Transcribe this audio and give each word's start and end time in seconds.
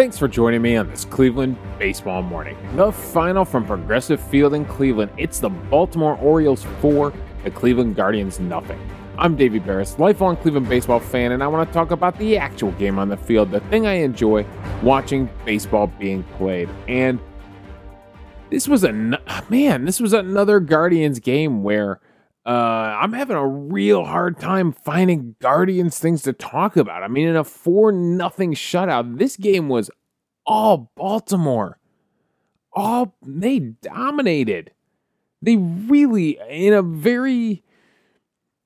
Thanks 0.00 0.16
for 0.16 0.28
joining 0.28 0.62
me 0.62 0.76
on 0.76 0.88
this 0.88 1.04
Cleveland 1.04 1.58
baseball 1.78 2.22
morning. 2.22 2.56
The 2.74 2.90
final 2.90 3.44
from 3.44 3.66
Progressive 3.66 4.18
Field 4.18 4.54
in 4.54 4.64
Cleveland. 4.64 5.12
It's 5.18 5.40
the 5.40 5.50
Baltimore 5.50 6.16
Orioles 6.16 6.64
4, 6.80 7.12
the 7.44 7.50
Cleveland 7.50 7.96
Guardians 7.96 8.40
nothing. 8.40 8.80
I'm 9.18 9.36
Davey 9.36 9.60
Berris, 9.60 9.98
lifelong 9.98 10.38
Cleveland 10.38 10.70
baseball 10.70 11.00
fan, 11.00 11.32
and 11.32 11.42
I 11.42 11.48
want 11.48 11.68
to 11.68 11.74
talk 11.74 11.90
about 11.90 12.16
the 12.16 12.38
actual 12.38 12.72
game 12.72 12.98
on 12.98 13.10
the 13.10 13.18
field, 13.18 13.50
the 13.50 13.60
thing 13.60 13.86
I 13.86 13.92
enjoy 13.96 14.46
watching 14.82 15.28
baseball 15.44 15.88
being 15.88 16.22
played. 16.38 16.70
And 16.88 17.20
this 18.48 18.66
was 18.66 18.84
a 18.84 18.94
man, 19.50 19.84
this 19.84 20.00
was 20.00 20.14
another 20.14 20.60
Guardians 20.60 21.18
game 21.18 21.62
where 21.62 22.00
uh, 22.50 22.98
I'm 23.00 23.12
having 23.12 23.36
a 23.36 23.46
real 23.46 24.04
hard 24.04 24.40
time 24.40 24.72
finding 24.72 25.36
Guardians 25.38 26.00
things 26.00 26.22
to 26.22 26.32
talk 26.32 26.76
about. 26.76 27.04
I 27.04 27.06
mean, 27.06 27.28
in 27.28 27.36
a 27.36 27.44
four 27.44 27.92
nothing 27.92 28.54
shutout, 28.54 29.18
this 29.18 29.36
game 29.36 29.68
was 29.68 29.88
all 30.44 30.90
Baltimore. 30.96 31.78
All 32.72 33.14
they 33.24 33.60
dominated. 33.60 34.72
They 35.40 35.58
really, 35.58 36.40
in 36.48 36.72
a 36.72 36.82
very 36.82 37.62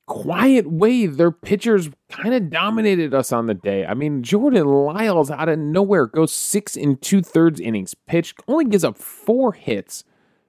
quiet 0.06 0.66
way, 0.70 1.04
their 1.04 1.30
pitchers 1.30 1.90
kind 2.08 2.32
of 2.32 2.48
dominated 2.48 3.12
us 3.12 3.32
on 3.32 3.48
the 3.48 3.54
day. 3.54 3.84
I 3.84 3.92
mean, 3.92 4.22
Jordan 4.22 4.64
Lyles 4.64 5.30
out 5.30 5.50
of 5.50 5.58
nowhere 5.58 6.06
goes 6.06 6.32
six 6.32 6.74
and 6.74 7.02
two 7.02 7.20
thirds 7.20 7.60
innings 7.60 7.94
pitched, 8.06 8.40
only 8.48 8.64
gives 8.64 8.82
up 8.82 8.96
four 8.96 9.52
hits 9.52 10.04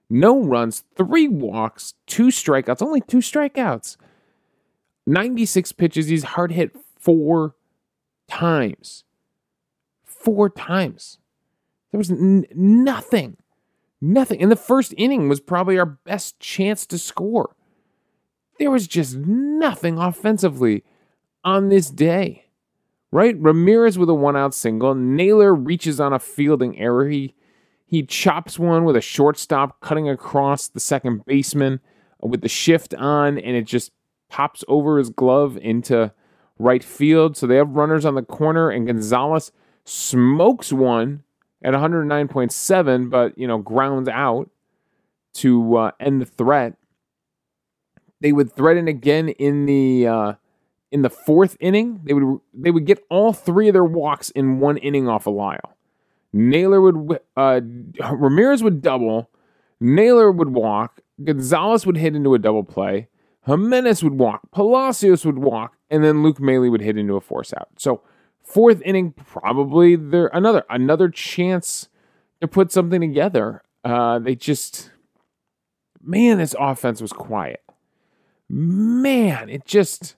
no 0.09 0.44
runs, 0.44 0.84
three 0.95 1.27
walks, 1.27 1.94
two 2.05 2.27
strikeouts, 2.27 2.82
only 2.82 3.02
two 3.02 3.18
strikeouts. 3.18 3.98
96 5.07 5.71
pitches. 5.74 6.07
He's 6.07 6.24
hard 6.24 6.52
hit 6.52 6.76
four 6.99 7.55
times. 8.27 9.04
Four 10.04 10.49
times. 10.49 11.20
There 11.91 11.98
was 11.98 12.12
n- 12.12 12.46
nothing. 12.54 13.38
Nothing. 14.02 14.41
And 14.41 14.52
the 14.52 14.55
first 14.55 14.94
inning 14.98 15.29
was 15.29 15.40
probably 15.40 15.77
our 15.77 15.85
best 15.85 16.40
chance 16.40 16.85
to 16.88 16.98
score. 16.98 17.55
There 18.60 18.72
was 18.72 18.88
just 18.88 19.16
nothing 19.16 19.98
offensively 19.98 20.84
on 21.44 21.70
this 21.70 21.90
day. 21.90 22.46
Right? 23.12 23.40
Ramirez 23.40 23.98
with 23.98 24.10
a 24.10 24.13
one 24.13 24.35
out 24.35 24.54
single. 24.54 24.94
Naylor 24.94 25.54
reaches 25.55 25.99
on 25.99 26.12
a 26.12 26.20
fielding 26.20 26.77
error. 26.77 27.07
He 27.07 27.34
he 27.86 28.04
chops 28.04 28.58
one 28.58 28.84
with 28.84 28.96
a 28.96 29.02
shortstop 29.02 29.80
cutting 29.80 30.10
across 30.10 30.68
the 30.68 30.80
second 30.80 31.26
baseman 31.26 31.80
with 32.22 32.41
the 32.41 32.50
shift 32.50 32.94
on, 32.96 33.38
and 33.38 33.55
it 33.55 33.66
just 33.66 33.91
pops 34.30 34.64
over 34.68 34.98
his 34.98 35.10
glove 35.10 35.58
into 35.58 36.12
right 36.58 36.84
field. 36.84 37.38
So 37.38 37.46
they 37.46 37.58
have 37.58 37.76
runners 37.76 38.06
on 38.06 38.16
the 38.16 38.24
corner, 38.24 38.70
and 38.70 38.88
Gonzalez 38.88 39.52
smokes 39.84 40.74
one 40.74 41.24
at 41.63 41.74
109.7, 41.74 43.10
but 43.10 43.38
you 43.38 43.48
know 43.48 43.60
grounds 43.60 44.10
out 44.10 44.50
to 45.36 45.78
uh, 45.78 45.91
end 46.00 46.22
the 46.22 46.26
threat. 46.26 46.76
They 48.22 48.32
would 48.32 48.56
threaten 48.56 48.88
again 48.88 49.30
in 49.30 49.66
the 49.66 50.08
uh, 50.08 50.34
in 50.91 51.04
the 51.04 51.10
fourth 51.10 51.56
inning. 51.60 52.02
They 52.04 52.13
would 52.13 52.40
they 52.54 52.72
would 52.72 52.86
get 52.86 53.04
all 53.10 53.34
three 53.34 53.68
of 53.68 53.74
their 53.74 53.84
walks 53.84 54.32
in 54.32 54.60
one 54.60 54.78
inning 54.78 55.08
off 55.08 55.28
a 55.28 55.30
Lyle. 55.30 55.74
Naylor 56.36 56.82
would, 56.82 57.20
uh, 57.38 57.62
Ramirez 58.12 58.62
would 58.62 58.82
double, 58.82 59.30
Naylor 59.80 60.30
would 60.34 60.50
walk, 60.50 61.00
Gonzalez 61.24 61.86
would 61.86 61.96
hit 61.96 62.14
into 62.14 62.34
a 62.34 62.40
double 62.40 62.64
play, 62.64 63.08
Giménez 63.48 64.03
would 64.03 64.16
walk, 64.16 64.41
Palacios 64.52 65.25
would 65.25 65.40
walk, 65.40 65.78
and 65.90 66.03
then 66.03 66.24
Luke 66.24 66.41
Maile 66.41 66.69
would 66.69 66.81
hit 66.81 66.97
into 66.97 67.16
a 67.16 67.22
force 67.22 67.53
out. 67.53 67.69
So 67.78 68.02
fourth 68.44 68.81
inning, 68.81 69.13
probably 69.13 69.95
there 69.95 70.29
another 70.34 70.66
another 70.69 71.07
chance 71.07 71.88
to 72.41 72.50
put 72.50 72.69
something 72.69 73.00
together. 73.00 73.63
Uh, 73.85 74.19
they 74.19 74.35
just, 74.35 74.91
man, 76.03 76.40
this 76.40 76.53
offense 76.59 77.01
was 77.01 77.13
quiet. 77.13 77.63
Man, 78.50 79.47
it 79.50 79.66
just. 79.66 80.18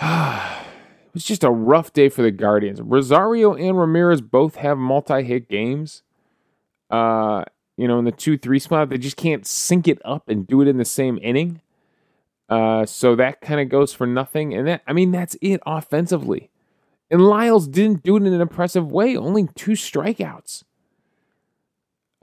was 1.14 1.24
just 1.24 1.44
a 1.44 1.50
rough 1.50 1.92
day 1.92 2.08
for 2.08 2.22
the 2.22 2.30
Guardians. 2.30 2.82
Rosario 2.82 3.54
and 3.54 3.78
Ramirez 3.78 4.20
both 4.20 4.56
have 4.56 4.76
multi-hit 4.76 5.48
games. 5.48 6.02
Uh, 6.90 7.44
you 7.76 7.88
know, 7.88 7.98
in 7.98 8.04
the 8.04 8.12
two-three 8.12 8.58
spot, 8.58 8.90
they 8.90 8.98
just 8.98 9.16
can't 9.16 9.46
sync 9.46 9.88
it 9.88 10.00
up 10.04 10.28
and 10.28 10.46
do 10.46 10.60
it 10.60 10.68
in 10.68 10.76
the 10.76 10.84
same 10.84 11.18
inning. 11.22 11.60
Uh, 12.48 12.84
so 12.84 13.16
that 13.16 13.40
kind 13.40 13.60
of 13.60 13.68
goes 13.68 13.94
for 13.94 14.06
nothing. 14.06 14.52
And 14.52 14.66
that, 14.68 14.82
I 14.86 14.92
mean, 14.92 15.12
that's 15.12 15.36
it 15.40 15.60
offensively. 15.64 16.50
And 17.10 17.26
Lyles 17.26 17.68
didn't 17.68 18.02
do 18.02 18.16
it 18.16 18.22
in 18.22 18.32
an 18.32 18.40
impressive 18.40 18.90
way. 18.90 19.16
Only 19.16 19.48
two 19.54 19.72
strikeouts. 19.72 20.64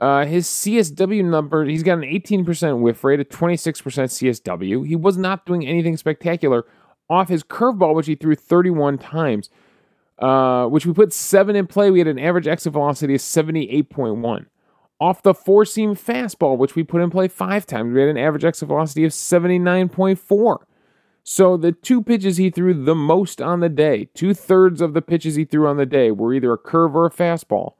Uh, 0.00 0.26
his 0.26 0.48
CSW 0.48 1.24
number, 1.24 1.64
he's 1.64 1.84
got 1.84 1.98
an 1.98 2.02
18% 2.02 2.80
whiff 2.80 3.04
rate, 3.04 3.20
a 3.20 3.24
26% 3.24 4.42
CSW. 4.42 4.86
He 4.86 4.96
was 4.96 5.16
not 5.16 5.46
doing 5.46 5.64
anything 5.64 5.96
spectacular 5.96 6.66
off 7.12 7.28
his 7.28 7.44
curveball, 7.44 7.94
which 7.94 8.06
he 8.06 8.14
threw 8.14 8.34
31 8.34 8.96
times, 8.96 9.50
uh, 10.18 10.66
which 10.66 10.86
we 10.86 10.94
put 10.94 11.12
seven 11.12 11.54
in 11.54 11.66
play. 11.66 11.90
We 11.90 11.98
had 11.98 12.08
an 12.08 12.18
average 12.18 12.48
exit 12.48 12.72
velocity 12.72 13.14
of 13.14 13.20
78.1. 13.20 14.46
Off 14.98 15.22
the 15.22 15.34
four 15.34 15.66
seam 15.66 15.94
fastball, 15.94 16.56
which 16.56 16.74
we 16.74 16.82
put 16.82 17.02
in 17.02 17.10
play 17.10 17.28
five 17.28 17.66
times, 17.66 17.92
we 17.92 18.00
had 18.00 18.08
an 18.08 18.16
average 18.16 18.44
exit 18.44 18.68
velocity 18.68 19.04
of 19.04 19.12
79.4. 19.12 20.58
So 21.22 21.56
the 21.56 21.72
two 21.72 22.02
pitches 22.02 22.38
he 22.38 22.50
threw 22.50 22.72
the 22.72 22.94
most 22.94 23.42
on 23.42 23.60
the 23.60 23.68
day, 23.68 24.08
two 24.14 24.32
thirds 24.32 24.80
of 24.80 24.94
the 24.94 25.02
pitches 25.02 25.34
he 25.34 25.44
threw 25.44 25.68
on 25.68 25.76
the 25.76 25.86
day 25.86 26.10
were 26.10 26.32
either 26.32 26.52
a 26.52 26.58
curve 26.58 26.96
or 26.96 27.04
a 27.04 27.10
fastball. 27.10 27.74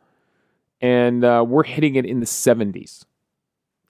And 0.80 1.24
uh, 1.24 1.44
we're 1.46 1.62
hitting 1.62 1.94
it 1.94 2.04
in 2.04 2.20
the 2.20 2.26
70s. 2.26 3.06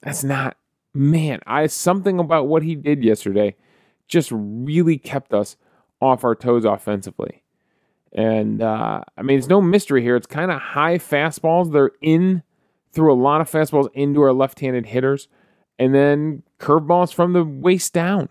That's 0.01 0.23
not, 0.23 0.57
man, 0.93 1.39
I 1.45 1.67
something 1.67 2.19
about 2.19 2.47
what 2.47 2.63
he 2.63 2.75
did 2.75 3.03
yesterday 3.03 3.55
just 4.13 4.29
really 4.31 4.97
kept 4.97 5.33
us 5.33 5.57
off 5.99 6.23
our 6.23 6.35
toes 6.35 6.63
offensively. 6.63 7.43
And 8.13 8.61
uh, 8.61 9.01
I 9.17 9.21
mean, 9.23 9.39
it's 9.39 9.47
no 9.47 9.59
mystery 9.59 10.03
here. 10.03 10.15
It's 10.15 10.27
kind 10.27 10.51
of 10.51 10.61
high 10.61 10.99
fastballs. 10.99 11.73
They're 11.73 11.91
in 11.99 12.43
through 12.91 13.11
a 13.11 13.15
lot 13.15 13.41
of 13.41 13.49
fastballs 13.49 13.89
into 13.95 14.21
our 14.21 14.31
left 14.31 14.59
handed 14.59 14.85
hitters, 14.85 15.27
and 15.79 15.95
then 15.95 16.43
curveballs 16.59 17.11
from 17.11 17.33
the 17.33 17.43
waist 17.43 17.91
down. 17.91 18.29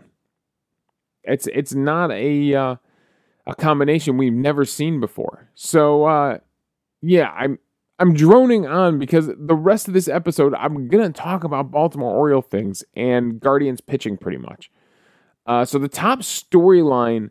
It's 1.24 1.48
it's 1.48 1.74
not 1.74 2.12
a 2.12 2.54
uh, 2.54 2.76
a 3.46 3.54
combination 3.56 4.16
we've 4.16 4.32
never 4.32 4.64
seen 4.64 5.00
before. 5.00 5.50
So 5.54 6.04
uh, 6.04 6.38
yeah, 7.00 7.30
I'm 7.30 7.58
I'm 7.98 8.14
droning 8.14 8.66
on 8.66 9.00
because 9.00 9.30
the 9.36 9.56
rest 9.56 9.88
of 9.88 9.94
this 9.94 10.06
episode 10.06 10.54
I'm 10.54 10.86
gonna 10.86 11.10
talk 11.10 11.42
about 11.42 11.72
Baltimore 11.72 12.14
Oriole 12.14 12.42
things 12.42 12.84
and 12.94 13.40
Guardians 13.40 13.80
pitching 13.80 14.16
pretty 14.16 14.38
much. 14.38 14.70
Uh, 15.46 15.64
so 15.64 15.78
the 15.78 15.88
top 15.88 16.20
storyline 16.20 17.30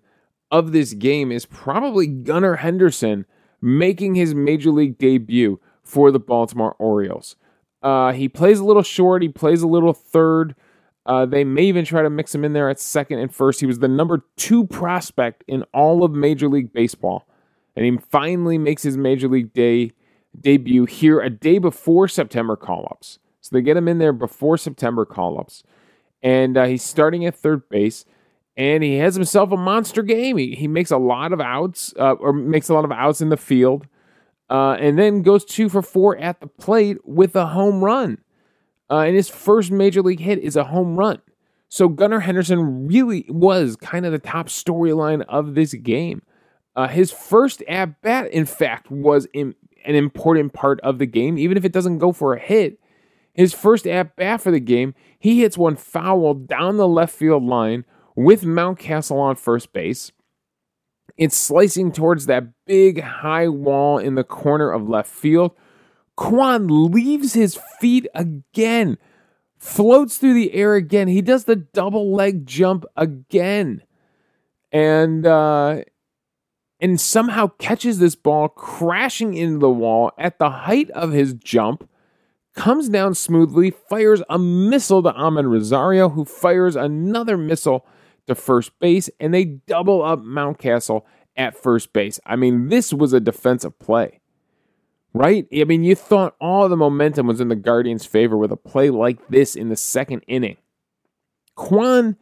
of 0.50 0.72
this 0.72 0.94
game 0.94 1.32
is 1.32 1.46
probably 1.46 2.08
Gunnar 2.08 2.58
Henderson 2.58 3.26
making 3.62 4.16
his 4.16 4.36
major 4.36 4.72
league 4.72 4.98
debut 4.98 5.60
for 5.84 6.12
the 6.12 6.20
Baltimore 6.20 6.76
Orioles. 6.78 7.36
Uh, 7.82 8.12
he 8.12 8.28
plays 8.28 8.60
a 8.60 8.66
little 8.66 8.84
short. 8.84 9.22
He 9.22 9.30
plays 9.30 9.62
a 9.62 9.68
little 9.68 9.94
third. 9.94 10.56
Uh, 11.06 11.26
they 11.26 11.44
may 11.44 11.64
even 11.64 11.86
try 11.86 12.04
to 12.04 12.10
mix 12.10 12.34
him 12.36 12.46
in 12.46 12.54
there 12.54 12.70
at 12.70 12.80
second 12.80 13.20
and 13.20 13.34
first. 13.34 13.60
He 13.60 13.66
was 13.66 13.80
the 13.80 13.88
number 13.88 14.24
two 14.38 14.68
prospect 14.68 15.44
in 15.48 15.64
all 15.74 16.04
of 16.04 16.12
Major 16.12 16.48
League 16.48 16.72
Baseball, 16.74 17.28
and 17.76 17.86
he 17.86 17.98
finally 18.10 18.58
makes 18.58 18.84
his 18.84 18.98
Major 18.98 19.28
League 19.28 19.54
Day 19.54 19.94
debut 20.40 20.86
here 20.86 21.20
a 21.20 21.30
day 21.30 21.58
before 21.58 22.08
September 22.08 22.56
call-ups. 22.56 23.20
So 23.42 23.50
they 23.56 23.62
get 23.62 23.78
him 23.78 23.88
in 23.88 23.98
there 23.98 24.14
before 24.14 24.58
September 24.58 25.04
call-ups 25.06 25.64
and 26.24 26.58
uh, 26.58 26.66
he's 26.66 26.84
starting 26.84 27.26
at 27.26 27.36
third 27.36 27.68
base. 27.70 28.06
And 28.58 28.84
he 28.84 28.98
has 28.98 29.16
himself 29.16 29.52
a 29.52 29.58
monster 29.58 30.04
game. 30.04 30.38
He, 30.38 30.56
he 30.56 30.68
makes 30.68 30.92
a 30.92 30.98
lot 30.98 31.32
of 31.32 31.40
outs, 31.40 31.94
uh, 31.98 32.14
or 32.14 32.34
makes 32.34 32.70
a 32.70 32.74
lot 32.74 32.86
of 32.86 32.92
outs 32.92 33.22
in 33.22 33.30
the 33.30 33.38
field, 33.38 33.88
uh, 34.50 34.74
and 34.74 35.00
then 35.00 35.22
goes 35.22 35.46
two 35.46 35.70
for 35.70 35.82
four 35.82 36.18
at 36.18 36.42
the 36.42 36.48
plate 36.48 36.98
with 37.06 37.36
a 37.36 37.48
home 37.48 37.84
run. 37.84 38.18
Uh, 38.90 39.00
and 39.00 39.16
his 39.16 39.30
first 39.30 39.72
major 39.72 40.02
league 40.02 40.20
hit 40.20 40.38
is 40.40 40.58
a 40.58 40.66
home 40.66 40.98
run. 40.98 41.22
So 41.70 41.88
Gunnar 41.88 42.20
Henderson 42.20 42.88
really 42.88 43.26
was 43.30 43.78
kind 43.78 44.06
of 44.06 44.12
the 44.12 44.20
top 44.20 44.48
storyline 44.48 45.24
of 45.30 45.56
this 45.56 45.74
game. 45.74 46.22
Uh, 46.76 46.90
his 46.90 47.12
first 47.12 47.62
at 47.70 48.02
bat, 48.02 48.30
in 48.32 48.46
fact, 48.46 48.92
was 48.92 49.26
in, 49.34 49.56
an 49.86 49.96
important 49.96 50.52
part 50.52 50.82
of 50.82 51.00
the 51.00 51.06
game, 51.06 51.38
even 51.38 51.56
if 51.56 51.64
it 51.64 51.72
doesn't 51.72 52.00
go 52.00 52.12
for 52.12 52.34
a 52.34 52.40
hit. 52.40 52.81
His 53.34 53.54
first 53.54 53.88
at 53.88 54.16
bat 54.16 54.42
for 54.42 54.52
the 54.52 54.60
game, 54.60 54.94
he 55.18 55.42
hits 55.42 55.58
one 55.58 55.76
foul 55.76 56.34
down 56.34 56.78
the 56.78 56.88
left 56.88 57.16
field 57.16 57.44
line 57.44 57.86
with 58.16 58.44
Mountcastle 58.44 59.18
on 59.18 59.36
first 59.36 59.74
base. 59.74 60.12
It's 61.18 61.38
slicing 61.38 61.92
towards 61.92 62.26
that 62.26 62.46
big 62.66 63.02
high 63.02 63.48
wall 63.48 63.98
in 63.98 64.16
the 64.16 64.24
corner 64.24 64.72
of 64.72 64.90
left 64.90 65.10
field. 65.10 65.52
Kwan 66.16 66.92
leaves 66.92 67.34
his 67.34 67.60
feet 67.80 68.08
again, 68.14 68.98
floats 69.58 70.18
through 70.18 70.34
the 70.34 70.54
air 70.54 70.76
again. 70.76 71.08
He 71.08 71.22
does 71.22 71.46
the 71.46 71.56
double 71.56 72.14
leg 72.14 72.46
jump 72.46 72.86
again. 72.96 73.84
And 74.72 75.26
uh, 75.26 75.84
and 76.80 77.00
somehow 77.00 77.48
catches 77.60 78.00
this 78.00 78.16
ball 78.16 78.50
crashing 78.50 79.36
into 79.36 79.60
the 79.60 79.70
wall 79.70 80.12
at 80.18 80.40
the 80.40 80.50
height 80.50 80.90
of 80.92 81.12
his 81.12 81.34
jump, 81.34 81.88
comes 82.54 82.90
down 82.90 83.16
smoothly, 83.16 83.72
fires 83.72 84.22
a 84.30 84.38
missile 84.38 85.04
to 85.04 85.12
Amed 85.12 85.50
Rosario, 85.50 86.10
who 86.10 86.26
fires 86.26 86.76
another 86.76 87.38
missile 87.38 87.86
to 88.28 88.36
first 88.36 88.78
base, 88.80 89.10
and 89.20 89.34
they 89.34 89.46
double 89.46 90.04
up 90.04 90.20
Mountcastle 90.20 91.04
at 91.36 91.56
first 91.56 91.94
base. 91.94 92.20
I 92.26 92.36
mean, 92.36 92.70
this 92.70 92.94
was 92.94 93.14
a 93.14 93.20
defensive 93.20 93.78
play, 93.80 94.20
right? 95.14 95.48
I 95.54 95.64
mean, 95.64 95.84
you 95.84 95.96
thought 95.96 96.36
all 96.40 96.68
the 96.68 96.78
momentum 96.78 97.28
was 97.28 97.42
in 97.42 97.48
the 97.48 97.56
Guardians' 97.56 98.06
favor 98.06 98.38
with 98.38 98.52
a 98.52 98.58
play 98.58 98.90
like 98.90 99.28
this 99.30 99.56
in 99.56 99.70
the 99.70 99.76
second 99.76 100.24
inning. 100.28 100.58
Kwan, 101.56 102.18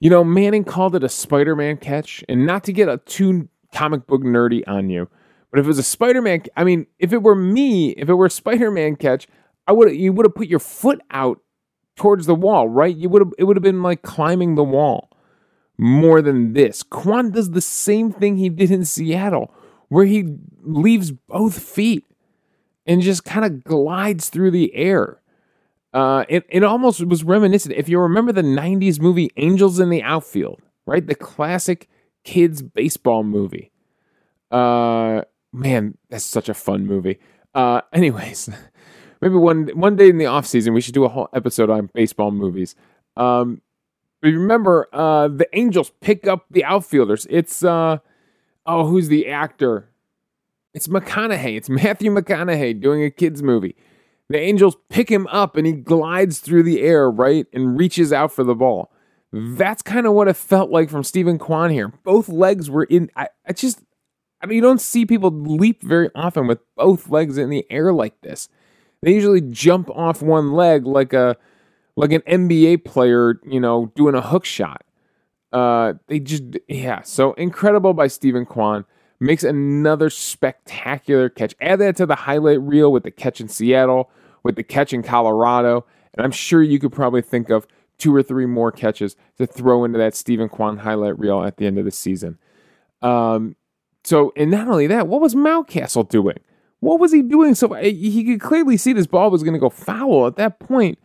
you 0.00 0.10
know, 0.10 0.24
Manning 0.24 0.64
called 0.64 0.96
it 0.96 1.04
a 1.04 1.08
Spider 1.08 1.54
Man 1.54 1.76
catch, 1.76 2.24
and 2.28 2.46
not 2.46 2.64
to 2.64 2.72
get 2.72 2.88
a 2.88 2.98
too 2.98 3.48
comic 3.72 4.06
book 4.06 4.22
nerdy 4.22 4.62
on 4.66 4.90
you, 4.90 5.08
but 5.50 5.60
if 5.60 5.66
it 5.66 5.68
was 5.68 5.78
a 5.78 5.84
Spider 5.84 6.20
Man, 6.20 6.42
I 6.56 6.64
mean, 6.64 6.86
if 6.98 7.12
it 7.12 7.22
were 7.22 7.36
me, 7.36 7.90
if 7.90 8.08
it 8.08 8.14
were 8.14 8.28
Spider 8.28 8.70
Man 8.70 8.96
catch, 8.96 9.28
I 9.72 9.74
would 9.74 9.96
you 9.96 10.12
would 10.12 10.26
have 10.26 10.34
put 10.34 10.48
your 10.48 10.58
foot 10.58 11.00
out 11.10 11.40
towards 11.96 12.26
the 12.26 12.34
wall, 12.34 12.68
right? 12.68 12.94
You 12.94 13.08
would 13.08 13.22
have 13.22 13.32
it 13.38 13.44
would 13.44 13.56
have 13.56 13.62
been 13.62 13.82
like 13.82 14.02
climbing 14.02 14.54
the 14.54 14.62
wall 14.62 15.08
more 15.78 16.20
than 16.20 16.52
this. 16.52 16.82
Kwan 16.82 17.30
does 17.30 17.52
the 17.52 17.62
same 17.62 18.12
thing 18.12 18.36
he 18.36 18.50
did 18.50 18.70
in 18.70 18.84
Seattle, 18.84 19.50
where 19.88 20.04
he 20.04 20.36
leaves 20.62 21.10
both 21.10 21.58
feet 21.58 22.04
and 22.84 23.00
just 23.00 23.24
kind 23.24 23.46
of 23.46 23.64
glides 23.64 24.28
through 24.28 24.50
the 24.50 24.74
air. 24.74 25.22
Uh, 25.94 26.26
it, 26.28 26.44
it 26.50 26.62
almost 26.62 27.02
was 27.06 27.24
reminiscent. 27.24 27.74
If 27.74 27.88
you 27.88 27.98
remember 27.98 28.30
the 28.32 28.42
90s 28.42 29.00
movie 29.00 29.30
Angels 29.38 29.80
in 29.80 29.88
the 29.88 30.02
Outfield, 30.02 30.60
right? 30.84 31.06
The 31.06 31.14
classic 31.14 31.88
kids 32.24 32.60
baseball 32.60 33.24
movie. 33.24 33.70
Uh, 34.50 35.22
man, 35.50 35.96
that's 36.10 36.26
such 36.26 36.50
a 36.50 36.54
fun 36.54 36.86
movie. 36.86 37.18
Uh, 37.54 37.80
anyways, 37.92 38.50
maybe 39.22 39.36
one 39.36 39.68
one 39.68 39.96
day 39.96 40.10
in 40.10 40.18
the 40.18 40.26
off 40.26 40.46
season 40.46 40.74
we 40.74 40.82
should 40.82 40.92
do 40.92 41.04
a 41.04 41.08
whole 41.08 41.30
episode 41.32 41.70
on 41.70 41.88
baseball 41.94 42.30
movies. 42.30 42.74
Um, 43.16 43.62
but 44.20 44.28
remember, 44.28 44.88
uh, 44.92 45.28
the 45.28 45.48
Angels 45.52 45.90
pick 46.00 46.26
up 46.26 46.46
the 46.50 46.64
outfielders. 46.64 47.26
It's 47.30 47.64
uh, 47.64 47.98
oh, 48.66 48.86
who's 48.86 49.08
the 49.08 49.28
actor? 49.28 49.88
It's 50.74 50.88
McConaughey. 50.88 51.56
It's 51.56 51.68
Matthew 51.70 52.10
McConaughey 52.10 52.80
doing 52.80 53.02
a 53.02 53.10
kids 53.10 53.42
movie. 53.42 53.76
The 54.28 54.38
Angels 54.38 54.76
pick 54.88 55.10
him 55.10 55.26
up 55.28 55.56
and 55.56 55.66
he 55.66 55.72
glides 55.72 56.38
through 56.38 56.62
the 56.62 56.80
air, 56.80 57.10
right, 57.10 57.46
and 57.52 57.78
reaches 57.78 58.12
out 58.12 58.32
for 58.32 58.44
the 58.44 58.54
ball. 58.54 58.90
That's 59.32 59.82
kind 59.82 60.06
of 60.06 60.12
what 60.12 60.28
it 60.28 60.36
felt 60.36 60.70
like 60.70 60.90
from 60.90 61.04
Steven 61.04 61.38
Kwan 61.38 61.70
here. 61.70 61.88
Both 62.04 62.28
legs 62.28 62.70
were 62.70 62.84
in. 62.84 63.10
I, 63.16 63.28
I 63.46 63.52
just, 63.52 63.80
I 64.40 64.46
mean, 64.46 64.56
you 64.56 64.62
don't 64.62 64.80
see 64.80 65.04
people 65.06 65.30
leap 65.30 65.82
very 65.82 66.10
often 66.14 66.46
with 66.46 66.60
both 66.76 67.08
legs 67.08 67.38
in 67.38 67.50
the 67.50 67.66
air 67.70 67.92
like 67.92 68.20
this. 68.20 68.48
They 69.02 69.12
usually 69.14 69.40
jump 69.40 69.90
off 69.90 70.22
one 70.22 70.52
leg 70.52 70.86
like 70.86 71.12
a 71.12 71.36
like 71.96 72.12
an 72.12 72.22
NBA 72.22 72.84
player, 72.84 73.40
you 73.44 73.60
know, 73.60 73.92
doing 73.94 74.14
a 74.14 74.22
hook 74.22 74.44
shot. 74.44 74.84
Uh, 75.52 75.94
they 76.06 76.20
just, 76.20 76.44
yeah. 76.68 77.02
So 77.02 77.34
incredible 77.34 77.92
by 77.92 78.06
Steven 78.06 78.46
Kwan. 78.46 78.84
Makes 79.20 79.44
another 79.44 80.10
spectacular 80.10 81.28
catch. 81.28 81.54
Add 81.60 81.78
that 81.80 81.96
to 81.96 82.06
the 82.06 82.16
highlight 82.16 82.60
reel 82.60 82.90
with 82.90 83.04
the 83.04 83.10
catch 83.12 83.40
in 83.40 83.48
Seattle, 83.48 84.10
with 84.42 84.56
the 84.56 84.64
catch 84.64 84.92
in 84.92 85.04
Colorado, 85.04 85.84
and 86.14 86.24
I'm 86.24 86.32
sure 86.32 86.60
you 86.60 86.80
could 86.80 86.92
probably 86.92 87.22
think 87.22 87.48
of 87.48 87.68
two 87.98 88.12
or 88.12 88.22
three 88.22 88.46
more 88.46 88.72
catches 88.72 89.14
to 89.38 89.46
throw 89.46 89.84
into 89.84 89.96
that 89.98 90.16
Steven 90.16 90.48
Kwan 90.48 90.78
highlight 90.78 91.18
reel 91.20 91.44
at 91.44 91.56
the 91.56 91.66
end 91.66 91.78
of 91.78 91.84
the 91.84 91.92
season. 91.92 92.36
Um, 93.00 93.54
so, 94.02 94.32
and 94.36 94.50
not 94.50 94.66
only 94.66 94.88
that, 94.88 95.06
what 95.06 95.20
was 95.20 95.36
Mountcastle 95.36 96.08
doing? 96.08 96.38
What 96.82 97.00
was 97.00 97.12
he 97.12 97.22
doing? 97.22 97.54
So 97.54 97.72
he 97.74 98.24
could 98.24 98.40
clearly 98.40 98.76
see 98.76 98.92
this 98.92 99.06
ball 99.06 99.30
was 99.30 99.42
going 99.42 99.54
to 99.54 99.60
go 99.60 99.70
foul 99.70 100.26
at 100.26 100.36
that 100.36 100.58
point 100.58 100.98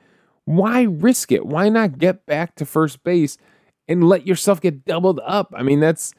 why 0.47 0.83
risk 0.83 1.33
it? 1.33 1.45
Why 1.45 1.67
not 1.67 1.99
get 1.99 2.25
back 2.25 2.55
to 2.55 2.65
first 2.65 3.03
base 3.03 3.37
and 3.85 4.07
let 4.07 4.25
yourself 4.25 4.61
get 4.61 4.85
doubled 4.85 5.19
up? 5.25 5.53
I 5.53 5.61
mean, 5.61 5.81
that's 5.81 6.13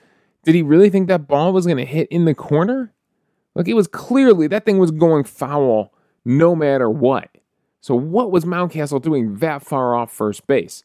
did 0.45 0.55
he 0.55 0.61
really 0.61 0.91
think 0.91 1.09
that 1.09 1.27
ball 1.27 1.55
was 1.55 1.65
going 1.65 1.79
to 1.79 1.87
hit 1.87 2.09
in 2.11 2.27
the 2.27 2.35
corner? 2.35 2.93
Like 3.55 3.69
it 3.69 3.73
was 3.73 3.89
clearly 3.89 4.47
that 4.49 4.67
thing 4.67 4.77
was 4.77 4.91
going 4.91 5.25
foul 5.25 5.95
no 6.27 6.55
matter 6.55 6.91
what. 6.91 7.31
So 7.81 7.95
what 7.95 8.31
was 8.31 8.45
Mountcastle 8.45 9.01
doing 9.01 9.37
that 9.37 9.63
far 9.63 9.97
off 9.97 10.13
first 10.13 10.47
base? 10.47 10.85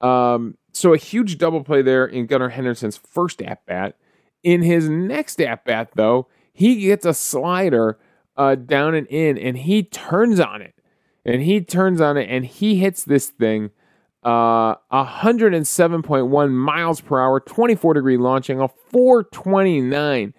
Um, 0.00 0.56
so 0.72 0.94
a 0.94 0.98
huge 0.98 1.38
double 1.38 1.64
play 1.64 1.82
there 1.82 2.06
in 2.06 2.26
Gunnar 2.26 2.50
Henderson's 2.50 2.96
first 2.96 3.42
at 3.42 3.66
bat. 3.66 3.96
In 4.44 4.62
his 4.62 4.88
next 4.88 5.40
at 5.40 5.64
bat, 5.64 5.90
though, 5.96 6.28
he 6.52 6.82
gets 6.82 7.04
a 7.04 7.14
slider 7.14 7.98
uh, 8.36 8.54
down 8.54 8.94
and 8.94 9.06
in, 9.08 9.38
and 9.38 9.58
he 9.58 9.82
turns 9.82 10.40
on 10.40 10.62
it 10.62 10.74
and 11.24 11.42
he 11.42 11.60
turns 11.60 12.00
on 12.00 12.16
it 12.16 12.28
and 12.30 12.44
he 12.46 12.76
hits 12.76 13.04
this 13.04 13.28
thing 13.28 13.70
uh, 14.26 14.74
107.1 14.92 16.50
miles 16.50 17.00
per 17.00 17.20
hour, 17.20 17.38
24 17.38 17.94
degree 17.94 18.16
launching, 18.16 18.60
a 18.60 18.66
429 18.66 20.34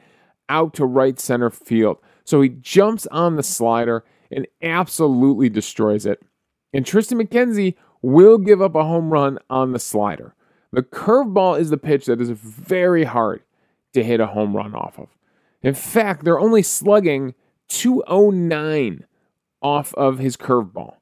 out 0.49 0.73
to 0.73 0.85
right 0.85 1.17
center 1.17 1.49
field. 1.49 1.97
So 2.25 2.41
he 2.41 2.49
jumps 2.49 3.07
on 3.07 3.37
the 3.37 3.43
slider 3.43 4.03
and 4.29 4.45
absolutely 4.61 5.47
destroys 5.47 6.05
it. 6.05 6.21
And 6.73 6.85
Tristan 6.85 7.17
McKenzie 7.17 7.75
will 8.01 8.37
give 8.37 8.61
up 8.61 8.75
a 8.75 8.83
home 8.83 9.09
run 9.09 9.39
on 9.49 9.71
the 9.71 9.79
slider. 9.79 10.35
The 10.73 10.83
curveball 10.83 11.57
is 11.57 11.69
the 11.69 11.77
pitch 11.77 12.07
that 12.07 12.19
is 12.19 12.29
very 12.29 13.05
hard 13.05 13.41
to 13.93 14.03
hit 14.03 14.19
a 14.19 14.27
home 14.27 14.55
run 14.55 14.75
off 14.75 14.99
of. 14.99 15.07
In 15.63 15.73
fact, 15.73 16.25
they're 16.25 16.39
only 16.39 16.61
slugging 16.61 17.35
209 17.69 19.05
off 19.61 19.93
of 19.95 20.19
his 20.19 20.37
curveball. 20.37 20.95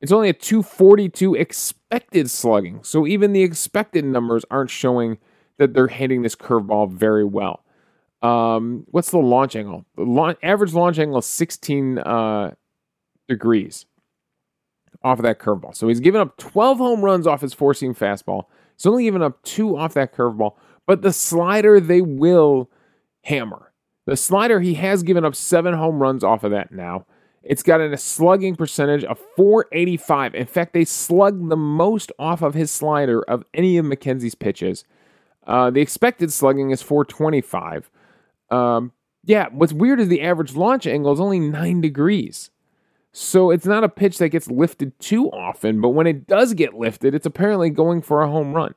It's 0.00 0.12
only 0.12 0.28
a 0.28 0.32
242 0.32 1.34
expected 1.34 2.30
slugging. 2.30 2.84
So 2.84 3.06
even 3.06 3.32
the 3.32 3.42
expected 3.42 4.04
numbers 4.04 4.44
aren't 4.50 4.70
showing 4.70 5.18
that 5.58 5.74
they're 5.74 5.88
hitting 5.88 6.22
this 6.22 6.36
curveball 6.36 6.90
very 6.90 7.24
well. 7.24 7.64
Um, 8.22 8.84
what's 8.90 9.10
the 9.10 9.18
launch 9.18 9.56
angle? 9.56 9.84
The 9.96 10.04
launch, 10.04 10.38
average 10.42 10.72
launch 10.72 10.98
angle 10.98 11.18
is 11.18 11.26
16 11.26 11.98
uh, 11.98 12.54
degrees 13.28 13.86
off 15.02 15.18
of 15.18 15.24
that 15.24 15.38
curveball. 15.38 15.74
So 15.76 15.88
he's 15.88 16.00
given 16.00 16.20
up 16.20 16.36
12 16.36 16.78
home 16.78 17.02
runs 17.02 17.26
off 17.26 17.40
his 17.40 17.54
four 17.54 17.74
seam 17.74 17.94
fastball. 17.94 18.44
He's 18.76 18.86
only 18.86 19.04
given 19.04 19.22
up 19.22 19.42
two 19.42 19.76
off 19.76 19.94
that 19.94 20.14
curveball. 20.14 20.54
But 20.86 21.02
the 21.02 21.12
slider, 21.12 21.80
they 21.80 22.00
will 22.00 22.70
hammer. 23.24 23.67
The 24.08 24.16
slider, 24.16 24.60
he 24.60 24.72
has 24.72 25.02
given 25.02 25.26
up 25.26 25.34
seven 25.34 25.74
home 25.74 26.00
runs 26.00 26.24
off 26.24 26.42
of 26.42 26.50
that 26.52 26.72
now. 26.72 27.04
It's 27.42 27.62
got 27.62 27.82
a 27.82 27.94
slugging 27.98 28.56
percentage 28.56 29.04
of 29.04 29.18
485. 29.36 30.34
In 30.34 30.46
fact, 30.46 30.72
they 30.72 30.86
slugged 30.86 31.50
the 31.50 31.58
most 31.58 32.10
off 32.18 32.40
of 32.40 32.54
his 32.54 32.70
slider 32.70 33.20
of 33.24 33.44
any 33.52 33.76
of 33.76 33.84
McKenzie's 33.84 34.34
pitches. 34.34 34.86
Uh, 35.46 35.68
the 35.68 35.82
expected 35.82 36.32
slugging 36.32 36.70
is 36.70 36.80
425. 36.80 37.90
Um, 38.48 38.92
yeah, 39.24 39.48
what's 39.52 39.74
weird 39.74 40.00
is 40.00 40.08
the 40.08 40.22
average 40.22 40.56
launch 40.56 40.86
angle 40.86 41.12
is 41.12 41.20
only 41.20 41.38
9 41.38 41.82
degrees. 41.82 42.48
So 43.12 43.50
it's 43.50 43.66
not 43.66 43.84
a 43.84 43.90
pitch 43.90 44.16
that 44.18 44.30
gets 44.30 44.48
lifted 44.48 44.98
too 45.00 45.30
often, 45.32 45.82
but 45.82 45.90
when 45.90 46.06
it 46.06 46.26
does 46.26 46.54
get 46.54 46.72
lifted, 46.72 47.14
it's 47.14 47.26
apparently 47.26 47.68
going 47.68 48.00
for 48.00 48.22
a 48.22 48.30
home 48.30 48.54
run. 48.54 48.74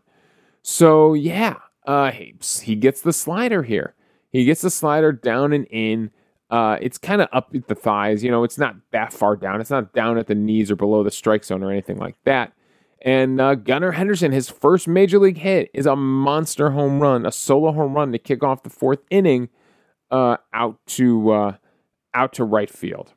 So 0.61 1.13
yeah, 1.13 1.55
uh, 1.87 2.11
he 2.11 2.75
gets 2.75 2.99
the 2.99 3.13
slider 3.13 3.63
here. 3.63 3.95
He 4.31 4.45
gets 4.45 4.61
the 4.61 4.69
slider 4.69 5.11
down 5.11 5.53
and 5.53 5.65
in. 5.69 6.11
Uh, 6.49 6.77
it's 6.81 6.97
kind 6.97 7.21
of 7.21 7.29
up 7.31 7.51
at 7.55 7.67
the 7.67 7.75
thighs. 7.75 8.23
You 8.23 8.31
know, 8.31 8.43
it's 8.43 8.57
not 8.57 8.75
that 8.91 9.13
far 9.13 9.35
down. 9.35 9.61
It's 9.61 9.69
not 9.69 9.93
down 9.93 10.17
at 10.17 10.27
the 10.27 10.35
knees 10.35 10.69
or 10.69 10.75
below 10.75 11.03
the 11.03 11.11
strike 11.11 11.43
zone 11.43 11.63
or 11.63 11.71
anything 11.71 11.97
like 11.97 12.15
that. 12.25 12.53
And 13.03 13.41
uh, 13.41 13.55
Gunnar 13.55 13.93
Henderson, 13.93 14.31
his 14.31 14.49
first 14.49 14.87
major 14.87 15.17
league 15.17 15.39
hit 15.39 15.71
is 15.73 15.85
a 15.85 15.95
monster 15.95 16.71
home 16.71 16.99
run, 16.99 17.25
a 17.25 17.31
solo 17.31 17.71
home 17.71 17.95
run 17.95 18.11
to 18.11 18.19
kick 18.19 18.43
off 18.43 18.63
the 18.63 18.69
fourth 18.69 18.99
inning, 19.09 19.49
uh, 20.11 20.37
out 20.53 20.77
to 20.87 21.31
uh, 21.31 21.55
out 22.13 22.33
to 22.33 22.43
right 22.43 22.69
field. 22.69 23.13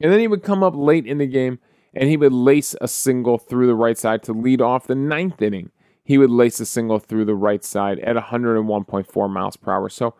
And 0.00 0.12
then 0.12 0.20
he 0.20 0.28
would 0.28 0.42
come 0.42 0.62
up 0.62 0.74
late 0.76 1.06
in 1.06 1.18
the 1.18 1.26
game 1.26 1.58
and 1.94 2.08
he 2.08 2.16
would 2.16 2.32
lace 2.32 2.74
a 2.80 2.88
single 2.88 3.38
through 3.38 3.66
the 3.66 3.74
right 3.74 3.96
side 3.96 4.22
to 4.24 4.32
lead 4.32 4.60
off 4.60 4.86
the 4.86 4.94
ninth 4.94 5.40
inning. 5.40 5.70
He 6.04 6.18
would 6.18 6.30
lace 6.30 6.60
a 6.60 6.66
single 6.66 6.98
through 6.98 7.24
the 7.24 7.34
right 7.34 7.64
side 7.64 7.98
at 8.00 8.16
101.4 8.16 9.30
miles 9.30 9.56
per 9.56 9.72
hour. 9.72 9.88
So 9.88 10.14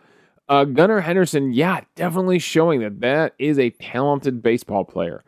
uh, 0.49 0.65
Gunnar 0.65 1.01
Henderson, 1.01 1.53
yeah, 1.53 1.81
definitely 1.95 2.39
showing 2.39 2.81
that 2.81 3.01
that 3.01 3.35
is 3.39 3.59
a 3.59 3.71
talented 3.71 4.43
baseball 4.43 4.85
player. 4.85 5.25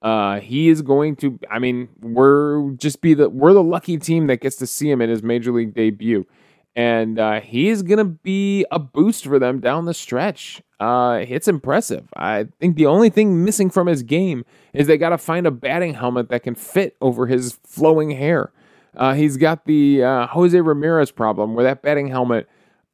Uh, 0.00 0.40
he 0.40 0.68
is 0.68 0.82
going 0.82 1.14
to. 1.16 1.38
I 1.50 1.58
mean, 1.58 1.88
we're 2.00 2.72
just 2.72 3.00
be 3.00 3.14
the 3.14 3.28
we're 3.28 3.52
the 3.52 3.62
lucky 3.62 3.98
team 3.98 4.26
that 4.26 4.40
gets 4.40 4.56
to 4.56 4.66
see 4.66 4.90
him 4.90 5.00
in 5.00 5.08
his 5.08 5.22
major 5.22 5.52
league 5.52 5.74
debut, 5.74 6.26
and 6.74 7.18
uh, 7.18 7.40
he 7.40 7.68
is 7.68 7.82
going 7.82 7.98
to 7.98 8.04
be 8.04 8.66
a 8.72 8.78
boost 8.80 9.24
for 9.24 9.38
them 9.38 9.60
down 9.60 9.84
the 9.84 9.94
stretch. 9.94 10.60
Uh, 10.80 11.24
it's 11.28 11.46
impressive. 11.46 12.08
I 12.16 12.48
think 12.58 12.74
the 12.74 12.86
only 12.86 13.10
thing 13.10 13.44
missing 13.44 13.70
from 13.70 13.86
his 13.86 14.02
game 14.02 14.44
is 14.72 14.88
they 14.88 14.98
got 14.98 15.10
to 15.10 15.18
find 15.18 15.46
a 15.46 15.52
batting 15.52 15.94
helmet 15.94 16.30
that 16.30 16.42
can 16.42 16.56
fit 16.56 16.96
over 17.00 17.26
his 17.26 17.60
flowing 17.64 18.10
hair. 18.10 18.50
Uh, 18.96 19.14
he's 19.14 19.36
got 19.36 19.66
the 19.66 20.02
uh, 20.02 20.26
Jose 20.26 20.60
Ramirez 20.60 21.12
problem 21.12 21.54
where 21.54 21.64
that 21.64 21.82
batting 21.82 22.08
helmet 22.08 22.48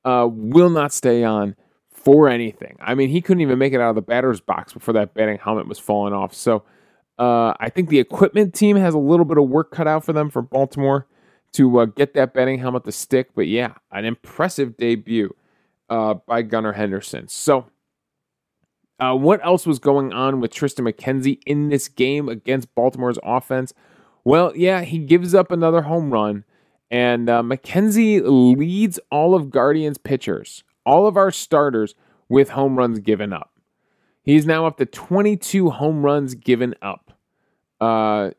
uh, 0.04 0.28
will 0.30 0.68
not 0.68 0.92
stay 0.92 1.24
on 1.24 1.56
for 2.08 2.26
anything. 2.26 2.74
I 2.80 2.94
mean, 2.94 3.10
he 3.10 3.20
couldn't 3.20 3.42
even 3.42 3.58
make 3.58 3.74
it 3.74 3.82
out 3.82 3.90
of 3.90 3.94
the 3.94 4.00
batter's 4.00 4.40
box 4.40 4.72
before 4.72 4.94
that 4.94 5.12
batting 5.12 5.36
helmet 5.36 5.68
was 5.68 5.78
falling 5.78 6.14
off. 6.14 6.32
So 6.32 6.62
uh, 7.18 7.52
I 7.60 7.68
think 7.68 7.90
the 7.90 7.98
equipment 7.98 8.54
team 8.54 8.76
has 8.76 8.94
a 8.94 8.98
little 8.98 9.26
bit 9.26 9.36
of 9.36 9.46
work 9.50 9.70
cut 9.70 9.86
out 9.86 10.06
for 10.06 10.14
them 10.14 10.30
for 10.30 10.40
Baltimore 10.40 11.06
to 11.52 11.80
uh, 11.80 11.84
get 11.84 12.14
that 12.14 12.32
batting 12.32 12.60
helmet 12.60 12.84
to 12.84 12.92
stick. 12.92 13.34
But 13.34 13.46
yeah, 13.46 13.74
an 13.92 14.06
impressive 14.06 14.78
debut 14.78 15.36
uh, 15.90 16.14
by 16.14 16.42
Gunnar 16.42 16.72
Henderson. 16.72 17.28
So. 17.28 17.66
Uh, 19.00 19.14
what 19.14 19.38
else 19.46 19.64
was 19.64 19.78
going 19.78 20.12
on 20.12 20.40
with 20.40 20.52
Tristan 20.52 20.84
McKenzie 20.84 21.38
in 21.46 21.68
this 21.68 21.86
game 21.86 22.28
against 22.28 22.74
Baltimore's 22.74 23.18
offense? 23.22 23.72
Well, 24.24 24.52
yeah, 24.56 24.80
he 24.82 24.98
gives 24.98 25.36
up 25.36 25.52
another 25.52 25.82
home 25.82 26.12
run, 26.12 26.42
and 26.90 27.30
uh, 27.30 27.42
McKenzie 27.42 28.20
leads 28.24 28.98
all 29.08 29.36
of 29.36 29.50
Guardians 29.50 29.98
pitchers, 29.98 30.64
all 30.88 31.06
of 31.06 31.18
our 31.18 31.30
starters, 31.30 31.94
with 32.30 32.50
home 32.50 32.76
runs 32.76 32.98
given 32.98 33.32
up. 33.32 33.52
He's 34.22 34.46
now 34.46 34.66
up 34.66 34.78
to 34.78 34.86
22 34.86 35.70
home 35.70 36.02
runs 36.02 36.34
given 36.34 36.74
up. 36.82 37.12
Uh, 37.80 38.30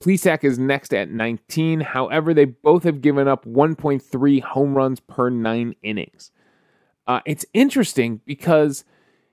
Plesac 0.00 0.44
is 0.44 0.58
next 0.58 0.94
at 0.94 1.10
19. 1.10 1.80
However, 1.80 2.32
they 2.32 2.44
both 2.44 2.84
have 2.84 3.00
given 3.00 3.26
up 3.26 3.44
1.3 3.44 4.42
home 4.42 4.74
runs 4.74 5.00
per 5.00 5.28
nine 5.30 5.74
innings. 5.82 6.30
Uh, 7.06 7.20
it's 7.24 7.46
interesting 7.54 8.20
because 8.26 8.84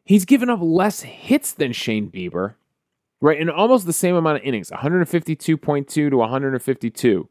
he's 0.04 0.26
given 0.26 0.50
up 0.50 0.60
less 0.62 1.02
hits 1.02 1.52
than 1.52 1.74
Shane 1.74 2.10
Bieber, 2.10 2.56
right? 3.22 3.40
In 3.40 3.50
almost 3.50 3.86
the 3.86 3.94
same 3.94 4.16
amount 4.16 4.38
of 4.38 4.44
innings 4.44 4.72
152.2 4.72 5.88
to 5.88 6.10
152. 6.18 7.30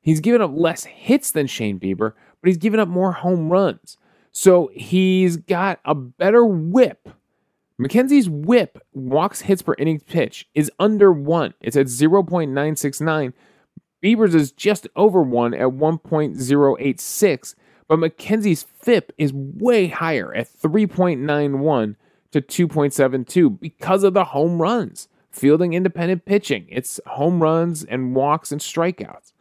He's 0.00 0.20
given 0.20 0.42
up 0.42 0.50
less 0.54 0.84
hits 0.84 1.30
than 1.30 1.46
Shane 1.46 1.80
Bieber, 1.80 2.12
but 2.40 2.48
he's 2.48 2.58
given 2.58 2.80
up 2.80 2.88
more 2.88 3.12
home 3.12 3.50
runs. 3.50 3.96
So 4.38 4.70
he's 4.74 5.38
got 5.38 5.80
a 5.86 5.94
better 5.94 6.44
whip. 6.44 7.08
McKenzie's 7.80 8.28
whip, 8.28 8.78
walks 8.92 9.40
hits 9.40 9.62
per 9.62 9.74
inning 9.78 9.98
pitch, 9.98 10.46
is 10.54 10.70
under 10.78 11.10
one. 11.10 11.54
It's 11.62 11.74
at 11.74 11.86
0.969. 11.86 13.32
Bieber's 14.04 14.34
is 14.34 14.52
just 14.52 14.88
over 14.94 15.22
one 15.22 15.54
at 15.54 15.68
1.086. 15.68 17.54
But 17.88 17.98
McKenzie's 17.98 18.62
FIP 18.62 19.10
is 19.16 19.32
way 19.32 19.86
higher 19.86 20.34
at 20.34 20.52
3.91 20.52 21.96
to 22.32 22.42
2.72 22.42 23.58
because 23.58 24.04
of 24.04 24.12
the 24.12 24.24
home 24.24 24.60
runs, 24.60 25.08
fielding 25.30 25.72
independent 25.72 26.26
pitching. 26.26 26.66
It's 26.68 27.00
home 27.06 27.42
runs 27.42 27.84
and 27.84 28.14
walks 28.14 28.52
and 28.52 28.60
strikeouts. 28.60 29.32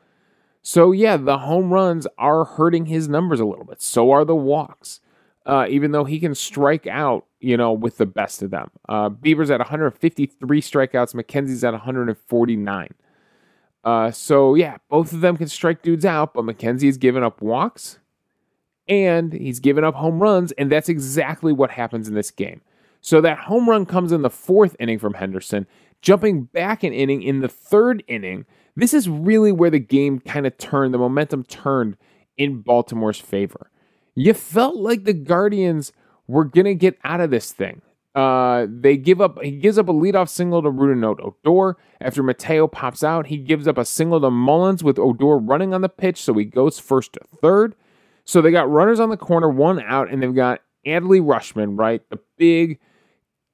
So, 0.67 0.91
yeah, 0.91 1.15
the 1.15 1.37
home 1.37 1.71
runs 1.71 2.07
are 2.17 2.43
hurting 2.43 2.87
his 2.87 3.07
numbers 3.07 3.39
a 3.39 3.45
little 3.45 3.65
bit. 3.65 3.83
So 3.83 4.09
are 4.09 4.25
the 4.25 4.35
walks, 4.35 4.99
uh, 5.45 5.67
even 5.69 5.91
though 5.91 6.05
he 6.05 6.19
can 6.19 6.33
strike 6.33 6.87
out, 6.87 7.27
you 7.39 7.55
know, 7.55 7.71
with 7.71 7.97
the 7.97 8.07
best 8.07 8.41
of 8.41 8.49
them. 8.49 8.71
Uh, 8.89 9.11
Bieber's 9.11 9.51
at 9.51 9.59
153 9.59 10.61
strikeouts, 10.61 11.13
McKenzie's 11.13 11.63
at 11.63 11.73
149. 11.73 12.89
Uh, 13.83 14.09
so, 14.09 14.55
yeah, 14.55 14.77
both 14.89 15.13
of 15.13 15.21
them 15.21 15.37
can 15.37 15.47
strike 15.47 15.83
dudes 15.83 16.03
out, 16.03 16.33
but 16.33 16.45
McKenzie's 16.45 16.97
given 16.97 17.21
up 17.21 17.43
walks 17.43 17.99
and 18.87 19.33
he's 19.33 19.59
given 19.59 19.83
up 19.83 19.93
home 19.93 20.19
runs, 20.19 20.51
and 20.53 20.71
that's 20.71 20.89
exactly 20.89 21.53
what 21.53 21.69
happens 21.69 22.07
in 22.07 22.15
this 22.15 22.31
game. 22.31 22.61
So 23.01 23.21
that 23.21 23.37
home 23.37 23.69
run 23.69 23.85
comes 23.85 24.11
in 24.11 24.23
the 24.23 24.31
fourth 24.31 24.75
inning 24.79 24.97
from 24.97 25.13
Henderson, 25.13 25.67
jumping 26.01 26.45
back 26.45 26.81
an 26.81 26.91
inning 26.91 27.21
in 27.21 27.41
the 27.41 27.47
third 27.47 28.03
inning. 28.07 28.47
This 28.75 28.93
is 28.93 29.07
really 29.07 29.51
where 29.51 29.69
the 29.69 29.79
game 29.79 30.19
kind 30.19 30.45
of 30.45 30.57
turned, 30.57 30.93
the 30.93 30.97
momentum 30.97 31.43
turned 31.43 31.97
in 32.37 32.61
Baltimore's 32.61 33.19
favor. 33.19 33.69
You 34.15 34.33
felt 34.33 34.75
like 34.75 35.03
the 35.03 35.13
Guardians 35.13 35.93
were 36.27 36.45
going 36.45 36.65
to 36.65 36.75
get 36.75 36.97
out 37.03 37.21
of 37.21 37.31
this 37.31 37.51
thing. 37.51 37.81
Uh, 38.13 38.65
they 38.69 38.95
give 38.95 39.19
up. 39.19 39.41
He 39.41 39.51
gives 39.51 39.77
up 39.77 39.89
a 39.89 39.93
leadoff 39.93 40.29
single 40.29 40.61
to 40.61 40.69
Rougned 40.69 41.19
Odor 41.19 41.77
after 41.99 42.23
Mateo 42.23 42.65
pops 42.65 43.03
out. 43.03 43.27
He 43.27 43.37
gives 43.37 43.67
up 43.67 43.77
a 43.77 43.83
single 43.83 44.21
to 44.21 44.31
Mullins 44.31 44.83
with 44.83 44.97
Odor 44.97 45.37
running 45.37 45.73
on 45.73 45.81
the 45.81 45.89
pitch, 45.89 46.21
so 46.21 46.33
he 46.33 46.45
goes 46.45 46.79
first 46.79 47.13
to 47.13 47.19
third. 47.41 47.75
So 48.23 48.41
they 48.41 48.51
got 48.51 48.69
runners 48.69 49.01
on 49.01 49.09
the 49.09 49.17
corner, 49.17 49.49
one 49.49 49.81
out, 49.81 50.09
and 50.09 50.23
they've 50.23 50.33
got 50.33 50.61
Adley 50.85 51.21
Rutschman, 51.21 51.77
right, 51.77 52.01
the 52.09 52.19
big 52.37 52.79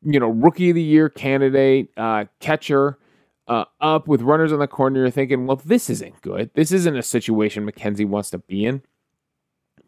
you 0.03 0.19
know, 0.19 0.29
rookie 0.29 0.69
of 0.69 0.75
the 0.75 0.81
year 0.81 1.09
candidate, 1.09 1.89
uh, 1.97 2.25
catcher, 2.39 2.97
uh, 3.47 3.65
up 3.79 4.07
with 4.07 4.21
runners 4.21 4.53
on 4.53 4.59
the 4.59 4.67
corner. 4.67 5.01
You're 5.01 5.09
thinking, 5.09 5.47
well, 5.47 5.61
this 5.63 5.89
isn't 5.89 6.21
good. 6.21 6.51
This 6.53 6.71
isn't 6.71 6.95
a 6.95 7.03
situation 7.03 7.69
McKenzie 7.69 8.07
wants 8.07 8.29
to 8.31 8.39
be 8.39 8.65
in. 8.65 8.81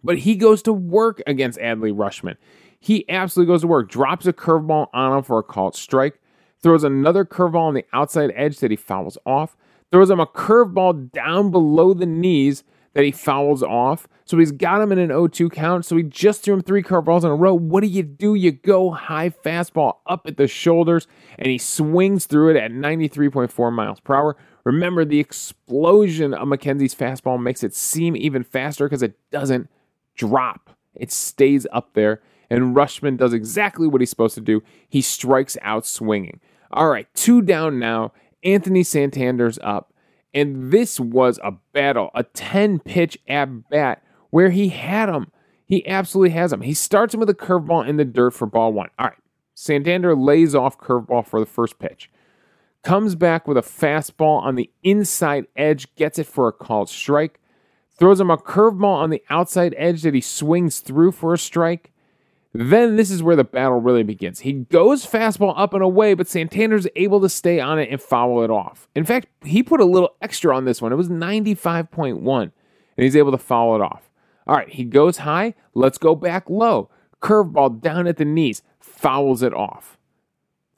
But 0.03 0.19
he 0.19 0.35
goes 0.35 0.61
to 0.63 0.73
work 0.73 1.21
against 1.25 1.59
Adley 1.59 1.93
Rutschman. 1.93 2.35
He 2.79 3.09
absolutely 3.09 3.53
goes 3.53 3.61
to 3.61 3.67
work, 3.67 3.89
drops 3.89 4.25
a 4.25 4.33
curveball 4.33 4.87
on 4.93 5.17
him 5.17 5.23
for 5.23 5.39
a 5.39 5.43
called 5.43 5.75
strike, 5.75 6.19
throws 6.61 6.83
another 6.83 7.23
curveball 7.23 7.67
on 7.67 7.73
the 7.73 7.85
outside 7.93 8.33
edge 8.35 8.59
that 8.59 8.71
he 8.71 8.77
fouls 8.77 9.17
off, 9.25 9.55
throws 9.91 10.09
him 10.09 10.19
a 10.19 10.27
curveball 10.27 11.11
down 11.11 11.49
below 11.49 11.93
the 11.93 12.05
knees 12.05 12.65
that 12.93 13.05
he 13.05 13.11
fouls 13.11 13.63
off. 13.63 14.07
So 14.25 14.37
he's 14.37 14.51
got 14.51 14.81
him 14.81 14.91
in 14.91 14.99
an 14.99 15.09
0-2 15.09 15.51
count. 15.51 15.85
So 15.85 15.97
he 15.97 16.03
just 16.03 16.43
threw 16.43 16.53
him 16.53 16.61
three 16.61 16.83
curveballs 16.83 17.23
in 17.23 17.29
a 17.29 17.35
row. 17.35 17.53
What 17.53 17.81
do 17.81 17.87
you 17.87 18.03
do? 18.03 18.35
You 18.35 18.51
go 18.51 18.91
high 18.91 19.29
fastball 19.29 19.97
up 20.07 20.25
at 20.25 20.37
the 20.37 20.47
shoulders, 20.47 21.07
and 21.37 21.47
he 21.47 21.57
swings 21.57 22.25
through 22.25 22.51
it 22.51 22.57
at 22.57 22.71
93.4 22.71 23.73
miles 23.73 23.99
per 23.99 24.15
hour. 24.15 24.37
Remember, 24.63 25.03
the 25.03 25.19
explosion 25.19 26.33
of 26.33 26.47
McKenzie's 26.47 26.95
fastball 26.95 27.41
makes 27.41 27.63
it 27.63 27.75
seem 27.75 28.15
even 28.15 28.43
faster 28.43 28.85
because 28.85 29.03
it 29.03 29.17
doesn't 29.29 29.69
drop. 30.15 30.69
It 30.95 31.11
stays 31.11 31.67
up 31.71 31.93
there. 31.93 32.21
And 32.49 32.75
Rutschman 32.75 33.17
does 33.17 33.33
exactly 33.33 33.87
what 33.87 34.01
he's 34.01 34.09
supposed 34.09 34.35
to 34.35 34.41
do. 34.41 34.61
He 34.87 35.01
strikes 35.01 35.57
out 35.61 35.85
swinging. 35.85 36.39
All 36.71 36.87
right, 36.87 37.07
two 37.13 37.41
down 37.41 37.79
now. 37.79 38.13
Anthony 38.43 38.83
Santander's 38.83 39.59
up. 39.63 39.93
And 40.33 40.71
this 40.71 40.99
was 40.99 41.39
a 41.43 41.53
battle, 41.73 42.09
a 42.15 42.23
10 42.23 42.79
pitch 42.79 43.17
at 43.27 43.69
bat 43.69 44.03
where 44.33 44.49
he 44.49 44.69
had 44.69 45.09
him. 45.09 45.27
He 45.63 45.87
absolutely 45.87 46.31
has 46.31 46.51
him. 46.51 46.61
He 46.61 46.73
starts 46.73 47.13
him 47.13 47.19
with 47.19 47.29
a 47.29 47.35
curveball 47.35 47.87
in 47.87 47.97
the 47.97 48.03
dirt 48.03 48.31
for 48.31 48.47
ball 48.47 48.73
one. 48.73 48.89
All 48.97 49.05
right. 49.05 49.17
Santander 49.53 50.15
lays 50.15 50.55
off 50.55 50.79
curveball 50.79 51.27
for 51.27 51.39
the 51.39 51.45
first 51.45 51.77
pitch. 51.77 52.09
Comes 52.81 53.13
back 53.13 53.47
with 53.47 53.57
a 53.57 53.61
fastball 53.61 54.41
on 54.41 54.55
the 54.55 54.71
inside 54.81 55.45
edge, 55.55 55.93
gets 55.95 56.17
it 56.17 56.25
for 56.25 56.47
a 56.47 56.51
called 56.51 56.89
strike. 56.89 57.39
Throws 57.99 58.19
him 58.19 58.31
a 58.31 58.37
curveball 58.37 58.95
on 58.95 59.11
the 59.11 59.21
outside 59.29 59.75
edge 59.77 60.01
that 60.01 60.15
he 60.15 60.21
swings 60.21 60.79
through 60.79 61.11
for 61.11 61.35
a 61.35 61.37
strike. 61.37 61.91
Then 62.53 62.95
this 62.95 63.11
is 63.11 63.21
where 63.21 63.35
the 63.35 63.43
battle 63.43 63.81
really 63.81 64.01
begins. 64.01 64.39
He 64.39 64.53
goes 64.53 65.05
fastball 65.05 65.53
up 65.55 65.75
and 65.75 65.83
away, 65.83 66.15
but 66.15 66.27
Santander's 66.27 66.87
able 66.95 67.21
to 67.21 67.29
stay 67.29 67.59
on 67.59 67.77
it 67.77 67.91
and 67.91 68.01
foul 68.01 68.43
it 68.43 68.49
off. 68.49 68.87
In 68.95 69.05
fact, 69.05 69.27
he 69.45 69.61
put 69.61 69.79
a 69.79 69.85
little 69.85 70.15
extra 70.23 70.57
on 70.57 70.65
this 70.65 70.81
one. 70.81 70.91
It 70.91 70.95
was 70.95 71.09
95.1, 71.09 72.41
and 72.41 72.51
he's 72.97 73.15
able 73.15 73.31
to 73.31 73.37
foul 73.37 73.75
it 73.75 73.81
off. 73.81 74.09
All 74.47 74.55
right, 74.55 74.69
he 74.69 74.83
goes 74.83 75.17
high. 75.17 75.53
Let's 75.73 75.97
go 75.97 76.15
back 76.15 76.49
low. 76.49 76.89
Curveball 77.21 77.81
down 77.81 78.07
at 78.07 78.17
the 78.17 78.25
knees, 78.25 78.61
fouls 78.79 79.41
it 79.41 79.53
off. 79.53 79.97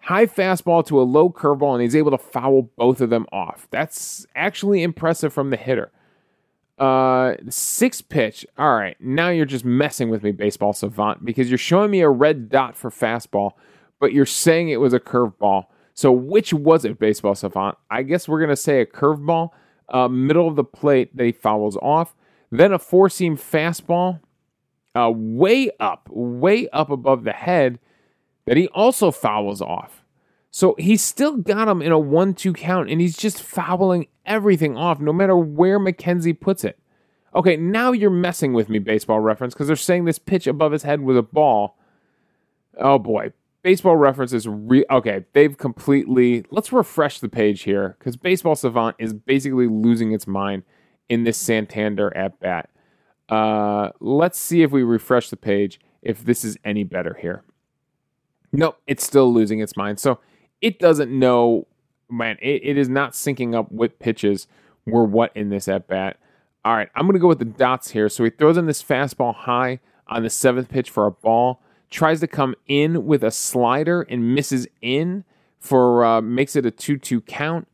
High 0.01 0.27
fastball 0.27 0.85
to 0.85 1.01
a 1.01 1.03
low 1.03 1.31
curveball, 1.31 1.73
and 1.73 1.81
he's 1.81 1.95
able 1.95 2.11
to 2.11 2.17
foul 2.19 2.69
both 2.77 3.01
of 3.01 3.09
them 3.09 3.25
off. 3.31 3.67
That's 3.71 4.27
actually 4.35 4.83
impressive 4.83 5.33
from 5.33 5.49
the 5.49 5.57
hitter. 5.57 5.91
Uh, 6.77 7.35
six 7.49 8.01
pitch. 8.01 8.45
All 8.57 8.75
right, 8.75 8.97
now 8.99 9.29
you're 9.29 9.45
just 9.45 9.65
messing 9.65 10.09
with 10.09 10.21
me, 10.21 10.31
baseball 10.31 10.73
savant, 10.73 11.25
because 11.25 11.49
you're 11.49 11.57
showing 11.57 11.89
me 11.89 12.01
a 12.01 12.09
red 12.09 12.49
dot 12.49 12.75
for 12.75 12.91
fastball, 12.91 13.53
but 13.99 14.13
you're 14.13 14.25
saying 14.27 14.69
it 14.69 14.79
was 14.79 14.93
a 14.93 14.99
curveball. 14.99 15.65
So 15.95 16.11
which 16.11 16.53
was 16.53 16.85
it, 16.85 16.99
baseball 16.99 17.33
savant? 17.33 17.77
I 17.89 18.03
guess 18.03 18.27
we're 18.27 18.41
gonna 18.41 18.57
say 18.57 18.81
a 18.81 18.85
curveball, 18.85 19.49
uh, 19.89 20.09
middle 20.09 20.47
of 20.47 20.55
the 20.55 20.63
plate 20.63 21.11
he 21.17 21.31
fouls 21.31 21.77
off. 21.77 22.13
Then 22.51 22.71
a 22.71 22.79
four 22.79 23.09
seam 23.09 23.37
fastball, 23.37 24.19
uh, 24.95 25.11
way 25.13 25.71
up, 25.79 26.07
way 26.11 26.69
up 26.69 26.89
above 26.89 27.23
the 27.23 27.33
head 27.33 27.79
that 28.45 28.57
he 28.57 28.67
also 28.69 29.11
fouls 29.11 29.61
off. 29.61 30.03
So 30.51 30.75
he's 30.79 31.01
still 31.01 31.35
got 31.35 31.67
him 31.67 31.81
in 31.81 31.91
a 31.91 31.99
1 31.99 32.33
2 32.33 32.53
count, 32.53 32.89
and 32.89 33.01
he's 33.01 33.17
just 33.17 33.41
fouling 33.41 34.07
everything 34.25 34.77
off 34.77 35.01
no 35.01 35.11
matter 35.11 35.35
where 35.35 35.79
McKenzie 35.79 36.39
puts 36.39 36.63
it. 36.63 36.79
Okay, 37.35 37.57
now 37.57 37.91
you're 37.91 38.09
messing 38.09 38.53
with 38.53 38.69
me, 38.69 38.79
baseball 38.79 39.19
reference, 39.19 39.53
because 39.53 39.67
they're 39.67 39.75
saying 39.75 40.05
this 40.05 40.19
pitch 40.19 40.47
above 40.47 40.71
his 40.71 40.83
head 40.83 41.01
was 41.01 41.17
a 41.17 41.21
ball. 41.21 41.77
Oh 42.79 42.97
boy. 42.97 43.33
Baseball 43.63 43.97
reference 43.97 44.31
is 44.31 44.47
re 44.47 44.85
okay, 44.91 45.25
they've 45.33 45.57
completely 45.57 46.45
let's 46.51 46.71
refresh 46.71 47.19
the 47.19 47.27
page 47.27 47.63
here 47.63 47.95
because 47.99 48.15
baseball 48.15 48.55
savant 48.55 48.95
is 48.99 49.11
basically 49.11 49.67
losing 49.67 50.13
its 50.13 50.27
mind 50.27 50.63
in 51.09 51.23
this 51.23 51.37
Santander 51.37 52.15
at 52.15 52.39
bat. 52.39 52.69
Uh, 53.29 53.89
let's 53.99 54.39
see 54.39 54.61
if 54.61 54.71
we 54.71 54.83
refresh 54.83 55.29
the 55.29 55.37
page 55.37 55.79
if 56.01 56.23
this 56.23 56.43
is 56.43 56.57
any 56.63 56.83
better 56.83 57.17
here. 57.19 57.43
Nope, 58.51 58.77
it's 58.87 59.05
still 59.05 59.33
losing 59.33 59.59
its 59.59 59.75
mind. 59.75 59.99
So 59.99 60.19
it 60.61 60.79
doesn't 60.79 61.11
know, 61.11 61.67
man, 62.09 62.37
it, 62.41 62.61
it 62.63 62.77
is 62.77 62.87
not 62.87 63.11
syncing 63.11 63.55
up 63.55 63.71
what 63.71 63.99
pitches 63.99 64.47
were 64.85 65.03
what 65.03 65.31
in 65.35 65.49
this 65.49 65.67
at 65.67 65.87
bat. 65.87 66.17
All 66.63 66.75
right, 66.75 66.89
I'm 66.95 67.05
going 67.05 67.13
to 67.13 67.19
go 67.19 67.27
with 67.27 67.39
the 67.39 67.45
dots 67.45 67.91
here. 67.91 68.09
So 68.09 68.23
he 68.23 68.29
throws 68.29 68.57
in 68.57 68.65
this 68.65 68.81
fastball 68.81 69.35
high 69.35 69.79
on 70.07 70.23
the 70.23 70.29
seventh 70.29 70.69
pitch 70.69 70.89
for 70.89 71.05
a 71.05 71.11
ball, 71.11 71.61
tries 71.89 72.19
to 72.21 72.27
come 72.27 72.55
in 72.67 73.05
with 73.05 73.23
a 73.23 73.31
slider 73.31 74.03
and 74.03 74.33
misses 74.33 74.67
in 74.81 75.23
for 75.59 76.05
uh, 76.05 76.21
makes 76.21 76.55
it 76.55 76.65
a 76.65 76.71
2 76.71 76.97
2 76.97 77.21
count. 77.21 77.67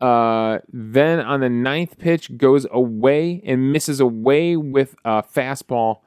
Uh, 0.00 0.58
then 0.72 1.18
on 1.20 1.40
the 1.40 1.48
ninth 1.48 1.98
pitch, 1.98 2.36
goes 2.36 2.66
away 2.70 3.42
and 3.44 3.72
misses 3.72 4.00
away 4.00 4.56
with 4.56 4.94
a 5.04 5.22
fastball 5.22 6.00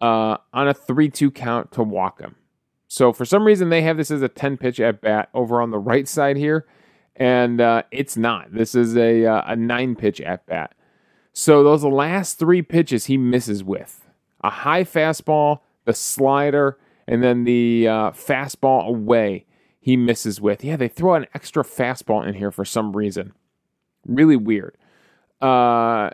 uh, 0.00 0.36
on 0.52 0.68
a 0.68 0.74
3 0.74 1.08
2 1.08 1.30
count 1.30 1.72
to 1.72 1.82
walk 1.82 2.20
him. 2.20 2.36
So 2.88 3.12
for 3.12 3.24
some 3.24 3.44
reason, 3.44 3.70
they 3.70 3.82
have 3.82 3.96
this 3.96 4.10
as 4.10 4.22
a 4.22 4.28
10 4.28 4.56
pitch 4.56 4.80
at 4.80 5.00
bat 5.00 5.28
over 5.32 5.62
on 5.62 5.70
the 5.70 5.78
right 5.78 6.08
side 6.08 6.36
here, 6.36 6.66
and 7.16 7.60
uh, 7.60 7.84
it's 7.90 8.16
not. 8.16 8.52
This 8.52 8.74
is 8.74 8.96
a, 8.96 9.24
uh, 9.24 9.42
a 9.46 9.56
nine 9.56 9.94
pitch 9.94 10.20
at 10.20 10.44
bat. 10.46 10.74
So 11.32 11.62
those 11.62 11.84
last 11.84 12.38
three 12.38 12.62
pitches 12.62 13.06
he 13.06 13.16
misses 13.16 13.62
with 13.62 14.06
a 14.42 14.50
high 14.50 14.84
fastball, 14.84 15.60
the 15.84 15.92
slider, 15.92 16.78
and 17.06 17.22
then 17.22 17.44
the 17.44 17.86
uh, 17.88 18.10
fastball 18.10 18.86
away 18.88 19.46
he 19.80 19.96
misses 19.96 20.40
with. 20.40 20.62
Yeah, 20.62 20.76
they 20.76 20.88
throw 20.88 21.14
an 21.14 21.26
extra 21.34 21.64
fastball 21.64 22.26
in 22.26 22.34
here 22.34 22.52
for 22.52 22.64
some 22.64 22.96
reason. 22.96 23.32
Really 24.06 24.36
weird. 24.36 24.76
Uh, 25.40 26.10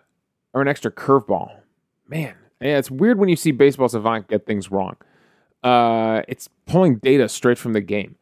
or 0.55 0.63
an 0.63 0.69
extra 0.69 0.91
curveball. 0.91 1.51
Man, 2.09 2.35
yeah, 2.61 2.79
it's 2.79 2.91
weird 2.91 3.19
when 3.19 3.29
you 3.29 3.37
see 3.37 3.51
Baseball 3.51 3.89
Savant 3.89 4.29
get 4.29 4.47
things 4.47 4.71
wrong. 4.71 4.97
Uh, 5.63 6.23
it's 6.29 6.49
pulling 6.67 6.97
data 6.97 7.29
straight 7.29 7.59
from 7.59 7.73
the 7.73 7.81
game. 7.81 8.17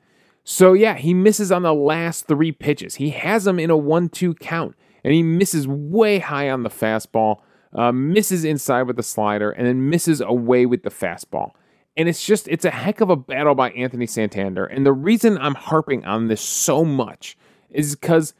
So, 0.44 0.72
yeah, 0.72 0.94
he 0.94 1.14
misses 1.14 1.52
on 1.52 1.62
the 1.62 1.74
last 1.74 2.26
three 2.26 2.52
pitches. 2.52 2.96
He 2.96 3.10
has 3.10 3.44
them 3.44 3.58
in 3.58 3.70
a 3.70 3.76
1 3.76 4.08
2 4.08 4.34
count 4.34 4.74
and 5.04 5.12
he 5.12 5.22
misses 5.22 5.68
way 5.68 6.18
high 6.18 6.50
on 6.50 6.62
the 6.62 6.70
fastball, 6.70 7.40
uh, 7.74 7.92
misses 7.92 8.44
inside 8.44 8.82
with 8.82 8.96
the 8.96 9.02
slider, 9.02 9.50
and 9.50 9.66
then 9.66 9.88
misses 9.90 10.20
away 10.20 10.64
with 10.64 10.82
the 10.82 10.90
fastball. 10.90 11.52
And 11.96 12.08
it's 12.08 12.24
just, 12.24 12.48
it's 12.48 12.64
a 12.64 12.70
heck 12.70 13.00
of 13.00 13.10
a 13.10 13.16
battle 13.16 13.54
by 13.54 13.70
Anthony 13.70 14.06
Santander. 14.06 14.64
And 14.64 14.84
the 14.84 14.92
reason 14.92 15.38
I'm 15.38 15.54
harping 15.54 16.04
on 16.04 16.28
this 16.28 16.40
so 16.40 16.84
much 16.84 17.36
is 17.70 17.94
because 17.94 18.34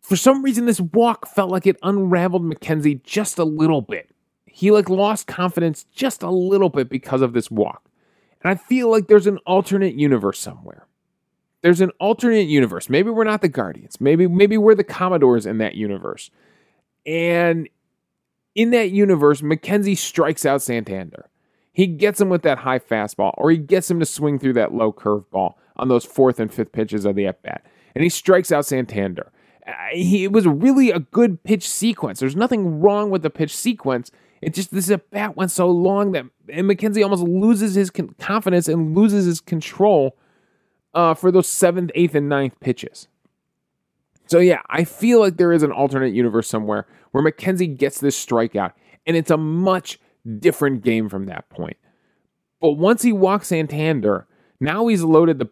for 0.00 0.16
some 0.16 0.42
reason 0.42 0.66
this 0.66 0.80
walk 0.80 1.28
felt 1.28 1.50
like 1.50 1.66
it 1.66 1.78
unraveled 1.82 2.42
McKenzie 2.42 3.02
just 3.02 3.38
a 3.38 3.44
little 3.44 3.82
bit. 3.82 4.10
He 4.46 4.70
like 4.70 4.88
lost 4.88 5.26
confidence 5.26 5.84
just 5.94 6.22
a 6.22 6.30
little 6.30 6.70
bit 6.70 6.88
because 6.88 7.22
of 7.22 7.34
this 7.34 7.50
walk. 7.50 7.84
And 8.42 8.50
I 8.50 8.54
feel 8.56 8.90
like 8.90 9.06
there's 9.06 9.26
an 9.26 9.38
alternate 9.46 9.94
universe 9.94 10.38
somewhere 10.38 10.86
there's 11.66 11.80
an 11.80 11.90
alternate 11.98 12.46
universe. 12.46 12.88
Maybe 12.88 13.10
we're 13.10 13.24
not 13.24 13.42
the 13.42 13.48
Guardians. 13.48 14.00
Maybe 14.00 14.28
maybe 14.28 14.56
we're 14.56 14.76
the 14.76 14.84
Commodores 14.84 15.46
in 15.46 15.58
that 15.58 15.74
universe. 15.74 16.30
And 17.04 17.68
in 18.54 18.70
that 18.70 18.92
universe, 18.92 19.40
McKenzie 19.40 19.98
strikes 19.98 20.46
out 20.46 20.62
Santander. 20.62 21.28
He 21.76 21.86
gets 21.86 22.18
him 22.18 22.30
with 22.30 22.40
that 22.40 22.56
high 22.56 22.78
fastball, 22.78 23.34
or 23.36 23.50
he 23.50 23.58
gets 23.58 23.90
him 23.90 24.00
to 24.00 24.06
swing 24.06 24.38
through 24.38 24.54
that 24.54 24.72
low 24.72 24.94
curveball 24.94 25.56
on 25.76 25.88
those 25.88 26.06
fourth 26.06 26.40
and 26.40 26.50
fifth 26.50 26.72
pitches 26.72 27.04
of 27.04 27.16
the 27.16 27.26
at 27.26 27.42
bat, 27.42 27.66
and 27.94 28.02
he 28.02 28.08
strikes 28.08 28.50
out 28.50 28.64
Santander. 28.64 29.30
Uh, 29.66 29.72
he, 29.92 30.24
it 30.24 30.32
was 30.32 30.46
really 30.46 30.90
a 30.90 31.00
good 31.00 31.44
pitch 31.44 31.68
sequence. 31.68 32.18
There's 32.18 32.34
nothing 32.34 32.80
wrong 32.80 33.10
with 33.10 33.20
the 33.20 33.28
pitch 33.28 33.54
sequence. 33.54 34.10
It 34.40 34.54
just 34.54 34.72
this 34.72 34.90
at 34.90 35.10
bat 35.10 35.36
went 35.36 35.50
so 35.50 35.68
long 35.68 36.12
that 36.12 36.24
and 36.48 36.66
McKenzie 36.66 37.02
almost 37.02 37.24
loses 37.24 37.74
his 37.74 37.90
confidence 37.90 38.68
and 38.68 38.96
loses 38.96 39.26
his 39.26 39.42
control 39.42 40.16
uh, 40.94 41.12
for 41.12 41.30
those 41.30 41.46
seventh, 41.46 41.90
eighth, 41.94 42.14
and 42.14 42.26
ninth 42.26 42.58
pitches. 42.58 43.06
So 44.24 44.38
yeah, 44.38 44.62
I 44.70 44.84
feel 44.84 45.20
like 45.20 45.36
there 45.36 45.52
is 45.52 45.62
an 45.62 45.72
alternate 45.72 46.14
universe 46.14 46.48
somewhere 46.48 46.86
where 47.10 47.22
McKenzie 47.22 47.76
gets 47.76 48.00
this 48.00 48.18
strikeout, 48.18 48.72
and 49.06 49.14
it's 49.14 49.30
a 49.30 49.36
much 49.36 49.98
different 50.26 50.82
game 50.82 51.08
from 51.08 51.26
that 51.26 51.48
point. 51.48 51.76
But 52.60 52.72
once 52.72 53.02
he 53.02 53.12
walks 53.12 53.48
Santander, 53.48 54.26
now 54.60 54.86
he's 54.86 55.02
loaded 55.02 55.38
the 55.38 55.44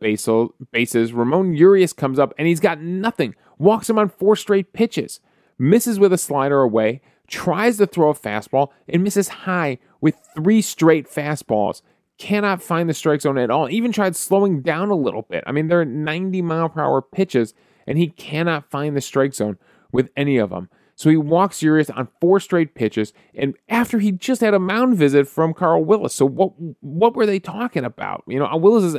bases. 0.72 1.12
Ramon 1.12 1.54
Urias 1.54 1.92
comes 1.92 2.18
up 2.18 2.32
and 2.38 2.48
he's 2.48 2.60
got 2.60 2.80
nothing. 2.80 3.34
Walks 3.58 3.88
him 3.88 3.98
on 3.98 4.08
four 4.08 4.36
straight 4.36 4.72
pitches. 4.72 5.20
Misses 5.58 5.98
with 5.98 6.12
a 6.12 6.18
slider 6.18 6.60
away. 6.60 7.02
Tries 7.26 7.78
to 7.78 7.86
throw 7.86 8.10
a 8.10 8.14
fastball 8.14 8.68
and 8.88 9.02
misses 9.02 9.28
high 9.28 9.78
with 10.00 10.16
three 10.34 10.60
straight 10.60 11.08
fastballs 11.08 11.82
cannot 12.18 12.62
find 12.62 12.88
the 12.88 12.94
strike 12.94 13.20
zone 13.20 13.38
at 13.38 13.50
all. 13.50 13.68
Even 13.68 13.92
tried 13.92 14.16
slowing 14.16 14.62
down 14.62 14.90
a 14.90 14.94
little 14.94 15.22
bit. 15.22 15.44
I 15.46 15.52
mean, 15.52 15.68
they're 15.68 15.84
90 15.84 16.42
mile 16.42 16.68
per 16.68 16.82
hour 16.82 17.02
pitches, 17.02 17.54
and 17.86 17.98
he 17.98 18.08
cannot 18.08 18.70
find 18.70 18.96
the 18.96 19.00
strike 19.00 19.34
zone 19.34 19.58
with 19.92 20.10
any 20.16 20.38
of 20.38 20.50
them. 20.50 20.68
So 20.96 21.10
he 21.10 21.16
walks 21.16 21.62
Urias 21.62 21.90
on 21.90 22.08
four 22.20 22.38
straight 22.38 22.74
pitches, 22.74 23.12
and 23.34 23.54
after 23.68 23.98
he 23.98 24.12
just 24.12 24.40
had 24.40 24.54
a 24.54 24.60
mound 24.60 24.96
visit 24.96 25.26
from 25.26 25.52
Carl 25.52 25.84
Willis. 25.84 26.14
So 26.14 26.26
what 26.26 26.52
what 26.80 27.16
were 27.16 27.26
they 27.26 27.40
talking 27.40 27.84
about? 27.84 28.22
You 28.28 28.38
know, 28.38 28.56
Willis 28.56 28.84
is 28.84 28.96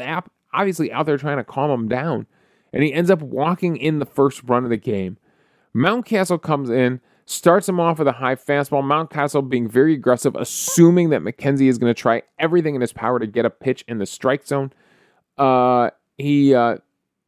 obviously 0.53 0.91
out 0.91 1.05
there 1.05 1.17
trying 1.17 1.37
to 1.37 1.43
calm 1.43 1.71
him 1.71 1.87
down, 1.87 2.27
and 2.73 2.83
he 2.83 2.93
ends 2.93 3.09
up 3.09 3.21
walking 3.21 3.77
in 3.77 3.99
the 3.99 4.05
first 4.05 4.41
run 4.43 4.65
of 4.65 4.69
the 4.69 4.77
game. 4.77 5.17
Mountcastle 5.75 6.41
comes 6.41 6.69
in, 6.69 7.01
starts 7.25 7.67
him 7.67 7.79
off 7.79 7.99
with 7.99 8.07
a 8.07 8.13
high 8.13 8.35
fastball. 8.35 8.83
Mountcastle 8.83 9.49
being 9.49 9.69
very 9.69 9.93
aggressive, 9.93 10.35
assuming 10.35 11.09
that 11.09 11.21
McKenzie 11.21 11.67
is 11.67 11.77
going 11.77 11.93
to 11.93 11.99
try 11.99 12.23
everything 12.39 12.75
in 12.75 12.81
his 12.81 12.93
power 12.93 13.19
to 13.19 13.27
get 13.27 13.45
a 13.45 13.49
pitch 13.49 13.83
in 13.87 13.97
the 13.97 14.05
strike 14.05 14.45
zone. 14.45 14.71
Uh, 15.37 15.89
he 16.17 16.55
uh, 16.55 16.77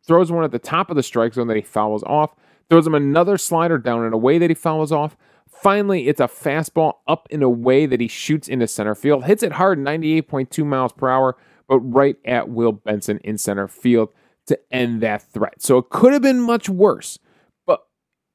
throws 0.06 0.32
one 0.32 0.44
at 0.44 0.52
the 0.52 0.60
top 0.60 0.90
of 0.90 0.96
the 0.96 1.04
strike 1.04 1.34
zone 1.34 1.48
that 1.48 1.58
he 1.58 1.62
fouls 1.62 2.04
off, 2.04 2.32
throws 2.70 2.88
him 2.88 2.96
another 2.96 3.38
slider 3.38 3.78
down 3.78 4.06
in 4.06 4.14
a 4.14 4.18
way 4.18 4.38
that 4.38 4.50
he 4.50 4.56
fouls 4.56 4.92
off. 4.92 5.18
Finally, 5.50 6.08
it's 6.08 6.22
a 6.22 6.28
fastball 6.28 6.96
up 7.08 7.28
in 7.32 7.44
a 7.44 7.50
way 7.50 7.86
that 7.86 8.00
he 8.02 8.08
shoots 8.08 8.48
into 8.48 8.68
center 8.68 8.96
field, 8.96 9.26
hits 9.26 9.44
it 9.44 9.54
hard, 9.54 9.80
98.2 9.80 10.66
miles 10.66 10.94
per 10.94 11.10
hour, 11.10 11.38
but 11.68 11.80
right 11.82 12.18
at 12.26 12.50
Will 12.50 12.74
Benson 12.74 13.20
in 13.24 13.38
center 13.38 13.68
field 13.68 14.10
to 14.48 14.60
end 14.72 15.02
that 15.02 15.24
threat. 15.24 15.62
So 15.62 15.78
it 15.80 15.90
could 15.90 16.14
have 16.14 16.22
been 16.22 16.42
much 16.42 16.70
worse 16.70 17.20
But 17.66 17.82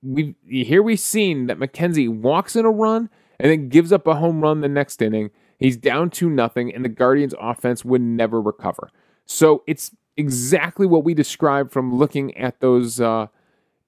we 0.02 0.36
here 0.48 0.82
we've 0.82 1.00
seen 1.00 1.46
that 1.48 1.58
McKenzie 1.58 2.08
walks 2.08 2.56
in 2.56 2.64
a 2.66 2.70
run 2.70 3.10
and 3.40 3.50
then 3.50 3.68
gives 3.68 3.92
up 3.92 4.06
a 4.06 4.16
home 4.16 4.42
run 4.42 4.60
the 4.60 4.68
next 4.68 5.02
inning. 5.02 5.30
He's 5.58 5.76
down 5.76 6.10
to 6.12 6.30
nothing, 6.30 6.74
and 6.74 6.84
the 6.84 6.88
Guardians' 6.90 7.34
offense 7.40 7.84
would 7.84 8.02
never 8.02 8.40
recover. 8.42 8.90
So 9.26 9.62
it's 9.66 9.92
exactly 10.16 10.86
what 10.86 11.04
we 11.04 11.14
described 11.14 11.72
from 11.72 11.94
looking 11.94 12.36
at 12.36 12.60
those 12.60 13.00
uh, 13.00 13.28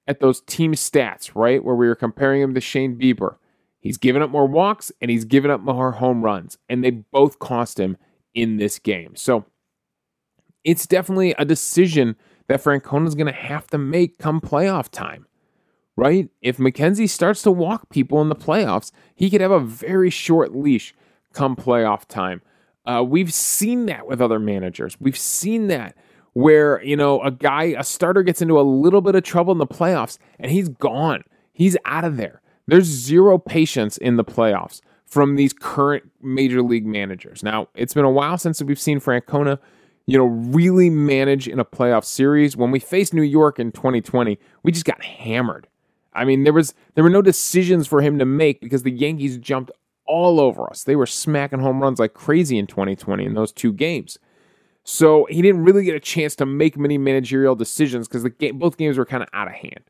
at 0.06 0.20
those 0.20 0.40
team 0.42 0.72
stats, 0.72 1.30
right? 1.34 1.62
Where 1.62 1.74
we 1.74 1.86
were 1.86 1.94
comparing 1.94 2.42
him 2.42 2.54
to 2.54 2.60
Shane 2.60 2.98
Bieber. 2.98 3.36
He's 3.80 3.98
given 3.98 4.22
up 4.22 4.30
more 4.30 4.46
walks 4.46 4.90
and 5.00 5.10
he's 5.10 5.24
given 5.24 5.50
up 5.50 5.60
more 5.60 5.92
home 5.92 6.22
runs, 6.22 6.58
and 6.68 6.82
they 6.82 6.90
both 6.90 7.38
cost 7.38 7.78
him 7.78 7.96
in 8.34 8.56
this 8.56 8.78
game. 8.78 9.14
So 9.16 9.44
it's 10.64 10.86
definitely 10.86 11.34
a 11.38 11.44
decision 11.44 12.16
that 12.48 12.62
Francona 12.62 13.06
is 13.06 13.14
going 13.14 13.26
to 13.26 13.32
have 13.32 13.66
to 13.68 13.78
make 13.78 14.18
come 14.18 14.40
playoff 14.40 14.88
time 14.88 15.26
right? 15.96 16.28
If 16.40 16.56
McKenzie 16.58 17.08
starts 17.08 17.42
to 17.42 17.50
walk 17.50 17.88
people 17.90 18.20
in 18.20 18.28
the 18.28 18.36
playoffs, 18.36 18.90
he 19.14 19.30
could 19.30 19.40
have 19.40 19.50
a 19.50 19.60
very 19.60 20.10
short 20.10 20.54
leash 20.54 20.94
come 21.32 21.56
playoff 21.56 22.06
time. 22.06 22.42
Uh, 22.84 23.02
we've 23.06 23.32
seen 23.32 23.86
that 23.86 24.06
with 24.06 24.20
other 24.20 24.38
managers. 24.38 25.00
We've 25.00 25.18
seen 25.18 25.68
that 25.68 25.96
where, 26.34 26.82
you 26.84 26.96
know, 26.96 27.20
a 27.22 27.30
guy, 27.30 27.74
a 27.78 27.84
starter 27.84 28.22
gets 28.22 28.42
into 28.42 28.60
a 28.60 28.62
little 28.62 29.00
bit 29.00 29.14
of 29.14 29.22
trouble 29.22 29.52
in 29.52 29.58
the 29.58 29.66
playoffs 29.66 30.18
and 30.38 30.50
he's 30.50 30.68
gone. 30.68 31.24
He's 31.52 31.76
out 31.84 32.04
of 32.04 32.16
there. 32.16 32.42
There's 32.66 32.84
zero 32.84 33.38
patience 33.38 33.96
in 33.96 34.16
the 34.16 34.24
playoffs 34.24 34.80
from 35.06 35.36
these 35.36 35.52
current 35.52 36.10
major 36.20 36.62
league 36.62 36.86
managers. 36.86 37.42
Now, 37.42 37.68
it's 37.74 37.94
been 37.94 38.04
a 38.04 38.10
while 38.10 38.36
since 38.36 38.60
we've 38.62 38.80
seen 38.80 39.00
Francona, 39.00 39.58
you 40.06 40.18
know, 40.18 40.24
really 40.24 40.90
manage 40.90 41.46
in 41.46 41.60
a 41.60 41.64
playoff 41.64 42.04
series. 42.04 42.56
When 42.56 42.70
we 42.70 42.80
faced 42.80 43.14
New 43.14 43.22
York 43.22 43.58
in 43.58 43.70
2020, 43.70 44.38
we 44.62 44.72
just 44.72 44.84
got 44.84 45.02
hammered. 45.04 45.68
I 46.14 46.24
mean, 46.24 46.44
there 46.44 46.52
was 46.52 46.74
there 46.94 47.04
were 47.04 47.10
no 47.10 47.22
decisions 47.22 47.86
for 47.86 48.00
him 48.00 48.18
to 48.18 48.24
make 48.24 48.60
because 48.60 48.82
the 48.82 48.90
Yankees 48.90 49.36
jumped 49.38 49.70
all 50.06 50.40
over 50.40 50.68
us. 50.68 50.84
They 50.84 50.96
were 50.96 51.06
smacking 51.06 51.60
home 51.60 51.80
runs 51.80 51.98
like 51.98 52.14
crazy 52.14 52.58
in 52.58 52.66
2020 52.66 53.24
in 53.24 53.34
those 53.34 53.52
two 53.52 53.72
games. 53.72 54.18
So 54.84 55.26
he 55.30 55.42
didn't 55.42 55.64
really 55.64 55.84
get 55.84 55.94
a 55.94 56.00
chance 56.00 56.36
to 56.36 56.46
make 56.46 56.76
many 56.76 56.98
managerial 56.98 57.54
decisions 57.54 58.06
because 58.06 58.22
the 58.22 58.30
game, 58.30 58.58
both 58.58 58.76
games 58.76 58.98
were 58.98 59.06
kind 59.06 59.22
of 59.22 59.28
out 59.32 59.48
of 59.48 59.54
hand. 59.54 59.80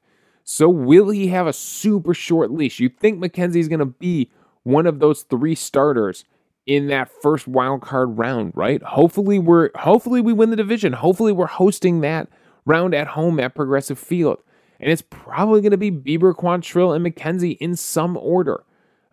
So 0.44 0.68
will 0.68 1.10
he 1.10 1.28
have 1.28 1.46
a 1.46 1.52
super 1.52 2.14
short 2.14 2.50
leash? 2.50 2.80
You 2.80 2.88
think 2.88 3.18
McKenzie's 3.18 3.68
going 3.68 3.80
to 3.80 3.86
be 3.86 4.30
one 4.62 4.86
of 4.86 5.00
those 5.00 5.22
three 5.22 5.54
starters 5.54 6.24
in 6.66 6.86
that 6.86 7.10
first 7.10 7.48
wild 7.48 7.82
card 7.82 8.16
round, 8.16 8.52
right? 8.54 8.82
Hopefully 8.82 9.38
we're 9.38 9.70
hopefully 9.74 10.20
we 10.20 10.32
win 10.32 10.50
the 10.50 10.56
division. 10.56 10.94
Hopefully 10.94 11.32
we're 11.32 11.46
hosting 11.46 12.00
that 12.00 12.28
round 12.64 12.94
at 12.94 13.08
home 13.08 13.40
at 13.40 13.54
Progressive 13.54 13.98
Field 13.98 14.38
and 14.80 14.92
it's 14.92 15.02
probably 15.02 15.60
going 15.60 15.70
to 15.70 15.78
be 15.78 15.90
Bieber, 15.90 16.34
Quantrill, 16.34 16.94
and 16.94 17.04
McKenzie 17.04 17.56
in 17.58 17.76
some 17.76 18.16
order. 18.16 18.64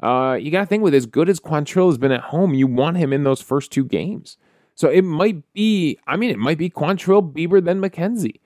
Uh, 0.02 0.38
you 0.40 0.52
got 0.52 0.62
to 0.62 0.66
think 0.66 0.84
with 0.84 0.94
as 0.94 1.06
good 1.06 1.30
as 1.30 1.40
Quantrill 1.40 1.88
has 1.88 1.98
been 1.98 2.12
at 2.12 2.22
home, 2.22 2.54
you 2.54 2.68
want 2.68 2.98
him 2.98 3.14
in 3.14 3.24
those 3.24 3.42
first 3.42 3.72
two 3.72 3.86
games. 3.86 4.38
So 4.82 4.90
it 4.90 5.04
might 5.04 5.44
be, 5.54 6.00
I 6.08 6.16
mean, 6.16 6.32
it 6.32 6.40
might 6.40 6.58
be 6.58 6.68
Quantrill, 6.68 7.32
Bieber, 7.32 7.64
then 7.64 7.80
McKenzie. 7.80 8.40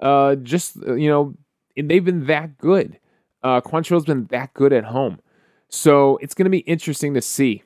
Uh, 0.00 0.34
just, 0.36 0.76
you 0.76 1.10
know, 1.10 1.34
they've 1.76 2.02
been 2.02 2.24
that 2.24 2.56
good. 2.56 2.98
Uh, 3.42 3.60
Quantrill's 3.60 4.06
been 4.06 4.24
that 4.30 4.54
good 4.54 4.72
at 4.72 4.84
home. 4.84 5.20
So 5.68 6.16
it's 6.22 6.32
going 6.32 6.46
to 6.46 6.50
be 6.50 6.60
interesting 6.60 7.12
to 7.12 7.20
see. 7.20 7.64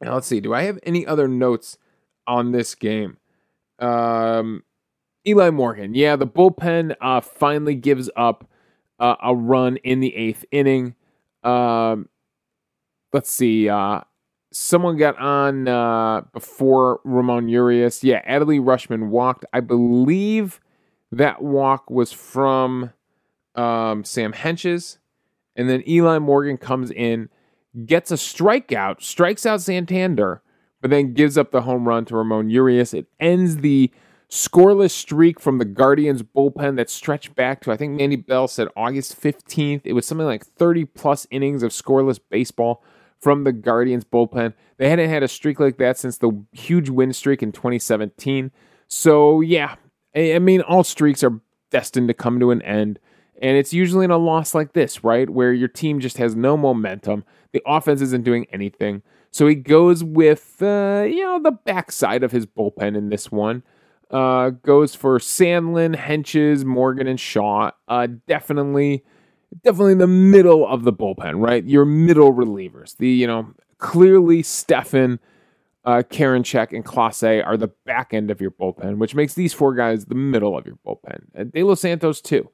Now, 0.00 0.14
let's 0.14 0.26
see. 0.26 0.40
Do 0.40 0.54
I 0.54 0.62
have 0.62 0.80
any 0.82 1.06
other 1.06 1.28
notes 1.28 1.78
on 2.26 2.50
this 2.50 2.74
game? 2.74 3.18
Um, 3.78 4.64
Eli 5.24 5.50
Morgan. 5.50 5.94
Yeah, 5.94 6.16
the 6.16 6.26
bullpen 6.26 6.96
uh, 7.00 7.20
finally 7.20 7.76
gives 7.76 8.10
up 8.16 8.44
uh, 8.98 9.14
a 9.22 9.36
run 9.36 9.76
in 9.84 10.00
the 10.00 10.16
eighth 10.16 10.44
inning. 10.50 10.96
Um, 11.44 12.08
let's 13.12 13.30
see. 13.30 13.68
Uh, 13.68 14.00
someone 14.54 14.96
got 14.96 15.18
on 15.18 15.66
uh, 15.66 16.22
before 16.32 17.00
Ramon 17.04 17.48
Urias. 17.48 18.04
Yeah, 18.04 18.22
Adley 18.24 18.60
Rutschman 18.60 19.08
walked. 19.08 19.44
I 19.52 19.60
believe 19.60 20.60
that 21.10 21.42
walk 21.42 21.90
was 21.90 22.12
from 22.12 22.92
um, 23.56 24.04
Sam 24.04 24.32
Hentges. 24.32 24.98
And 25.56 25.68
then 25.68 25.82
Eli 25.88 26.18
Morgan 26.18 26.56
comes 26.56 26.90
in, 26.90 27.28
gets 27.84 28.10
a 28.10 28.14
strikeout, 28.14 29.02
strikes 29.02 29.44
out 29.46 29.60
Santander, 29.60 30.42
but 30.80 30.90
then 30.90 31.14
gives 31.14 31.36
up 31.36 31.50
the 31.50 31.62
home 31.62 31.86
run 31.86 32.04
to 32.06 32.16
Ramon 32.16 32.50
Urias. 32.50 32.94
It 32.94 33.06
ends 33.20 33.58
the 33.58 33.92
scoreless 34.28 34.90
streak 34.90 35.38
from 35.38 35.58
the 35.58 35.64
Guardians 35.64 36.22
bullpen 36.22 36.76
that 36.76 36.90
stretched 36.90 37.36
back 37.36 37.60
to, 37.62 37.72
I 37.72 37.76
think 37.76 37.98
Mandy 37.98 38.16
Bell 38.16 38.48
said 38.48 38.68
August 38.76 39.20
15th. 39.20 39.82
It 39.84 39.92
was 39.92 40.06
something 40.06 40.26
like 40.26 40.44
30 40.44 40.86
plus 40.86 41.26
innings 41.30 41.62
of 41.62 41.70
scoreless 41.70 42.18
baseball 42.30 42.82
from 43.24 43.44
the 43.44 43.52
Guardians 43.52 44.04
bullpen. 44.04 44.52
They 44.76 44.90
hadn't 44.90 45.08
had 45.08 45.22
a 45.22 45.28
streak 45.28 45.58
like 45.58 45.78
that 45.78 45.96
since 45.96 46.18
the 46.18 46.44
huge 46.52 46.90
win 46.90 47.14
streak 47.14 47.42
in 47.42 47.52
2017. 47.52 48.52
So, 48.86 49.40
yeah, 49.40 49.76
I 50.14 50.38
mean, 50.38 50.60
all 50.60 50.84
streaks 50.84 51.24
are 51.24 51.40
destined 51.70 52.08
to 52.08 52.14
come 52.14 52.38
to 52.38 52.50
an 52.50 52.60
end. 52.62 53.00
And 53.40 53.56
it's 53.56 53.72
usually 53.72 54.04
in 54.04 54.10
a 54.10 54.18
loss 54.18 54.54
like 54.54 54.74
this, 54.74 55.02
right? 55.02 55.28
Where 55.28 55.54
your 55.54 55.68
team 55.68 56.00
just 56.00 56.18
has 56.18 56.36
no 56.36 56.56
momentum. 56.56 57.24
The 57.52 57.62
offense 57.66 58.02
isn't 58.02 58.24
doing 58.24 58.46
anything. 58.52 59.02
So 59.30 59.46
he 59.46 59.54
goes 59.54 60.04
with, 60.04 60.58
uh, 60.60 61.06
you 61.08 61.24
know, 61.24 61.40
the 61.42 61.50
backside 61.50 62.22
of 62.22 62.30
his 62.30 62.44
bullpen 62.46 62.94
in 62.94 63.08
this 63.08 63.32
one. 63.32 63.62
Uh, 64.10 64.50
goes 64.50 64.94
for 64.94 65.18
Sandlin, 65.18 65.96
Hentges, 65.96 66.64
Morgan, 66.64 67.08
and 67.08 67.18
Shaw. 67.18 67.70
Uh, 67.88 68.06
definitely, 68.28 69.02
definitely 69.62 69.94
the 69.94 70.06
middle 70.06 70.66
of 70.66 70.84
the 70.84 70.92
bullpen, 70.92 71.40
right? 71.40 71.64
Your 71.64 71.84
middle 71.84 72.32
relievers. 72.32 72.96
The, 72.96 73.08
you 73.08 73.26
know, 73.26 73.52
clearly 73.78 74.42
Stephan, 74.42 75.20
uh, 75.84 76.02
and 76.10 76.44
Clase 76.84 77.46
are 77.46 77.56
the 77.56 77.70
back 77.84 78.14
end 78.14 78.30
of 78.30 78.40
your 78.40 78.50
bullpen, 78.50 78.96
which 78.96 79.14
makes 79.14 79.34
these 79.34 79.52
four 79.52 79.74
guys 79.74 80.06
the 80.06 80.14
middle 80.14 80.56
of 80.56 80.66
your 80.66 80.78
bullpen. 80.86 81.24
Uh, 81.38 81.44
De 81.44 81.62
Los 81.62 81.80
Santos, 81.80 82.20
too. 82.20 82.48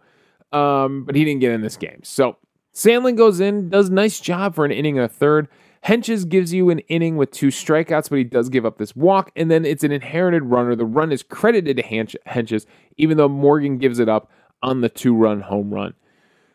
Um, 0.52 1.04
but 1.04 1.14
he 1.14 1.24
didn't 1.24 1.40
get 1.40 1.52
in 1.52 1.60
this 1.60 1.76
game. 1.76 2.00
So 2.02 2.36
Sandlin 2.74 3.16
goes 3.16 3.40
in, 3.40 3.68
does 3.68 3.88
nice 3.88 4.18
job 4.18 4.54
for 4.54 4.64
an 4.64 4.72
inning 4.72 4.98
and 4.98 5.04
a 5.04 5.08
third. 5.08 5.48
Hentges 5.86 6.28
gives 6.28 6.52
you 6.52 6.70
an 6.70 6.80
inning 6.80 7.16
with 7.16 7.30
two 7.30 7.48
strikeouts, 7.48 8.10
but 8.10 8.18
he 8.18 8.24
does 8.24 8.48
give 8.48 8.66
up 8.66 8.76
this 8.76 8.94
walk, 8.94 9.30
and 9.34 9.50
then 9.50 9.64
it's 9.64 9.82
an 9.84 9.92
inherited 9.92 10.44
runner. 10.44 10.76
The 10.76 10.84
run 10.84 11.10
is 11.10 11.22
credited 11.22 11.76
to 11.78 11.82
Hentges, 11.82 12.66
even 12.96 13.16
though 13.16 13.28
Morgan 13.28 13.78
gives 13.78 13.98
it 13.98 14.08
up 14.08 14.30
on 14.62 14.82
the 14.82 14.90
two 14.90 15.14
run 15.14 15.40
home 15.40 15.72
run. 15.72 15.94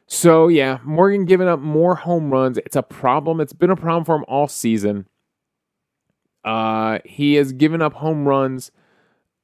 So, 0.07 0.47
yeah, 0.47 0.79
Morgan 0.83 1.25
giving 1.25 1.47
up 1.47 1.59
more 1.59 1.95
home 1.95 2.31
runs. 2.31 2.57
It's 2.59 2.75
a 2.75 2.83
problem. 2.83 3.41
It's 3.41 3.53
been 3.53 3.71
a 3.71 3.75
problem 3.75 4.05
for 4.05 4.15
him 4.15 4.25
all 4.27 4.47
season. 4.47 5.07
Uh, 6.43 6.99
he 7.03 7.35
has 7.35 7.53
given 7.53 7.81
up 7.81 7.93
home 7.93 8.27
runs. 8.27 8.71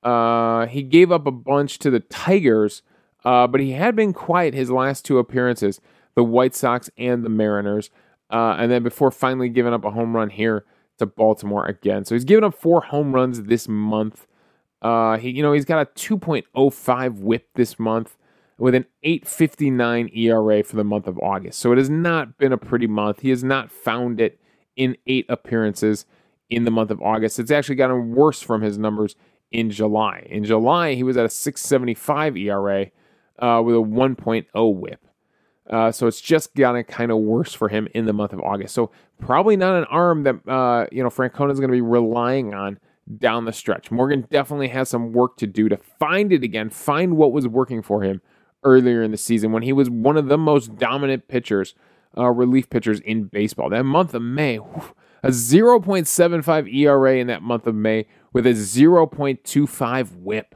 Uh, 0.04 0.67
he 0.67 0.84
gave 0.84 1.12
up 1.12 1.26
a 1.26 1.32
bunch 1.32 1.80
to 1.80 1.89
the 1.89 2.00
Tigers, 2.00 2.84
uh, 3.26 3.47
but 3.47 3.60
he 3.60 3.71
had 3.71 3.95
been 3.95 4.13
quiet 4.13 4.54
his 4.54 4.69
last 4.69 5.04
two 5.04 5.17
appearances, 5.17 5.82
the 6.15 6.24
White 6.24 6.54
Sox 6.54 6.89
and 6.97 7.24
the 7.26 7.30
Mariners. 7.30 7.89
Uh, 8.30 8.56
and 8.58 8.71
then 8.71 8.84
before 8.84 9.12
finally 9.12 9.50
giving 9.50 9.74
up 9.74 9.84
a 9.84 9.91
home 9.91 10.15
run 10.15 10.30
here 10.30 10.63
to 11.00 11.06
Baltimore 11.06 11.65
again. 11.65 12.06
So 12.06 12.15
he's 12.15 12.24
given 12.24 12.43
up 12.43 12.54
four 12.54 12.82
home 12.82 13.13
runs 13.13 13.43
this 13.43 13.67
month. 13.67 14.28
Uh, 14.82 15.17
he, 15.17 15.32
you 15.32 15.43
know, 15.43 15.54
he's 15.54 15.65
got 15.65 15.82
a 15.82 15.91
2.05 15.91 17.19
WHIP 17.19 17.47
this 17.56 17.78
month 17.80 18.15
with 18.62 18.76
an 18.76 18.86
8.59 19.04 20.15
ERA 20.15 20.63
for 20.63 20.76
the 20.76 20.84
month 20.84 21.08
of 21.08 21.17
August. 21.17 21.58
So 21.58 21.71
it 21.71 21.80
has 21.80 21.89
not 21.89 22.38
been 22.38 22.54
a 22.54 22.60
pretty 22.60 22.86
month. 22.86 23.21
He 23.21 23.32
has 23.32 23.43
not 23.43 23.71
found 23.71 24.21
it 24.21 24.39
in 24.76 24.97
eight 25.08 25.26
appearances 25.30 26.06
in 26.47 26.63
the 26.63 26.69
month 26.69 26.91
of 26.91 27.02
August. 27.02 27.39
It's 27.39 27.50
actually 27.50 27.74
gotten 27.74 28.13
worse 28.13 28.39
from 28.39 28.62
his 28.62 28.78
numbers 28.78 29.15
in 29.52 29.71
July. 29.71 30.28
In 30.30 30.43
July, 30.43 30.93
he 30.93 31.02
was 31.02 31.17
at 31.17 31.26
a 31.26 31.28
6.75 31.28 32.39
ERA 32.39 32.91
uh, 33.39 33.63
with 33.63 33.76
a 33.76 33.80
1.0 33.80 34.76
WHIP. 34.76 35.08
Uh, 35.67 35.91
so 35.91 36.06
it's 36.06 36.21
just 36.21 36.54
gotten 36.54 36.84
kind 36.84 37.10
of 37.10 37.17
worse 37.17 37.56
for 37.56 37.67
him 37.67 37.88
in 37.95 38.06
the 38.06 38.13
month 38.13 38.32
of 38.32 38.41
August. 38.41 38.76
So 38.76 38.91
probably 39.19 39.58
not 39.58 39.76
an 39.76 39.86
arm 39.86 40.21
that 40.21 40.47
uh, 40.47 40.86
you 40.91 41.02
know 41.02 41.10
Francona 41.10 41.52
is 41.52 41.60
going 41.60 41.71
to 41.71 41.76
be 41.76 41.82
relying 41.82 42.54
on 42.54 42.78
down 43.17 43.45
the 43.45 43.54
stretch. 43.54 43.89
Morgan 43.89 44.28
definitely 44.30 44.67
has 44.67 44.88
some 44.88 45.13
work 45.13 45.38
to 45.38 45.47
do 45.47 45.67
to 45.67 45.78
find 45.78 46.32
it 46.32 46.43
again, 46.43 46.69
find 46.69 47.17
what 47.17 47.32
was 47.32 47.47
working 47.47 47.82
for 47.82 48.04
him 48.04 48.21
earlier 48.63 49.02
in 49.02 49.12
the 49.12 49.17
season 49.17 49.52
when 49.52 49.63
he 49.63 49.74
was 49.74 49.89
one 49.89 50.17
of 50.17 50.28
the 50.28 50.38
most 50.38 50.78
dominant 50.78 51.28
pitchers, 51.28 51.76
uh, 52.17 52.30
relief 52.30 52.69
pitchers 52.69 53.00
in 53.02 53.26
baseball. 53.26 53.69
That 53.69 53.84
month 53.84 54.13
of 54.13 54.21
May, 54.21 54.58
a 55.24 55.30
0.75 55.30 56.74
ERA 56.74 57.17
in 57.17 57.28
that 57.28 57.41
month 57.41 57.67
of 57.67 57.76
May 57.76 58.08
with 58.34 58.45
a 58.45 58.52
0.25 58.52 60.15
WHIP. 60.17 60.56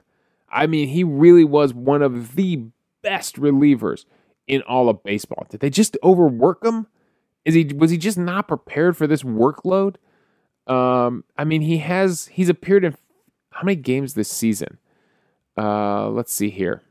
I 0.50 0.68
mean, 0.68 0.88
he 0.88 1.04
really 1.04 1.44
was 1.44 1.74
one 1.74 2.02
of 2.02 2.36
the 2.36 2.68
best 3.04 3.36
relievers 3.36 4.06
in 4.48 4.62
all 4.64 4.90
of 4.90 5.04
baseball. 5.04 5.46
Did 5.50 5.60
they 5.60 5.70
just 5.70 5.98
overwork 6.04 6.64
him? 6.64 6.88
Is 7.44 7.54
he 7.54 7.66
was 7.66 7.92
he 7.92 7.98
just 7.98 8.18
not 8.18 8.48
prepared 8.48 8.98
for 8.98 9.06
this 9.06 9.24
workload? 9.24 9.96
Um, 10.66 11.24
I 11.38 11.44
mean, 11.44 11.62
he 11.62 11.78
has 11.80 12.28
he's 12.28 12.50
appeared 12.50 12.84
in 12.84 12.98
how 13.52 13.64
many 13.64 13.76
games 13.76 14.14
this 14.16 14.32
season? 14.32 14.80
Uh, 15.58 16.10
let's 16.10 16.34
see 16.34 16.50
here. 16.50 16.82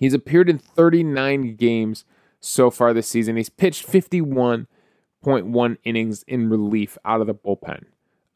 He's 0.00 0.14
appeared 0.14 0.48
in 0.48 0.58
39 0.58 1.56
games 1.56 2.06
so 2.40 2.70
far 2.70 2.94
this 2.94 3.06
season. 3.06 3.36
He's 3.36 3.50
pitched 3.50 3.86
51.1 3.86 5.76
innings 5.84 6.24
in 6.26 6.48
relief 6.48 6.96
out 7.04 7.20
of 7.20 7.26
the 7.26 7.34
bullpen. 7.34 7.84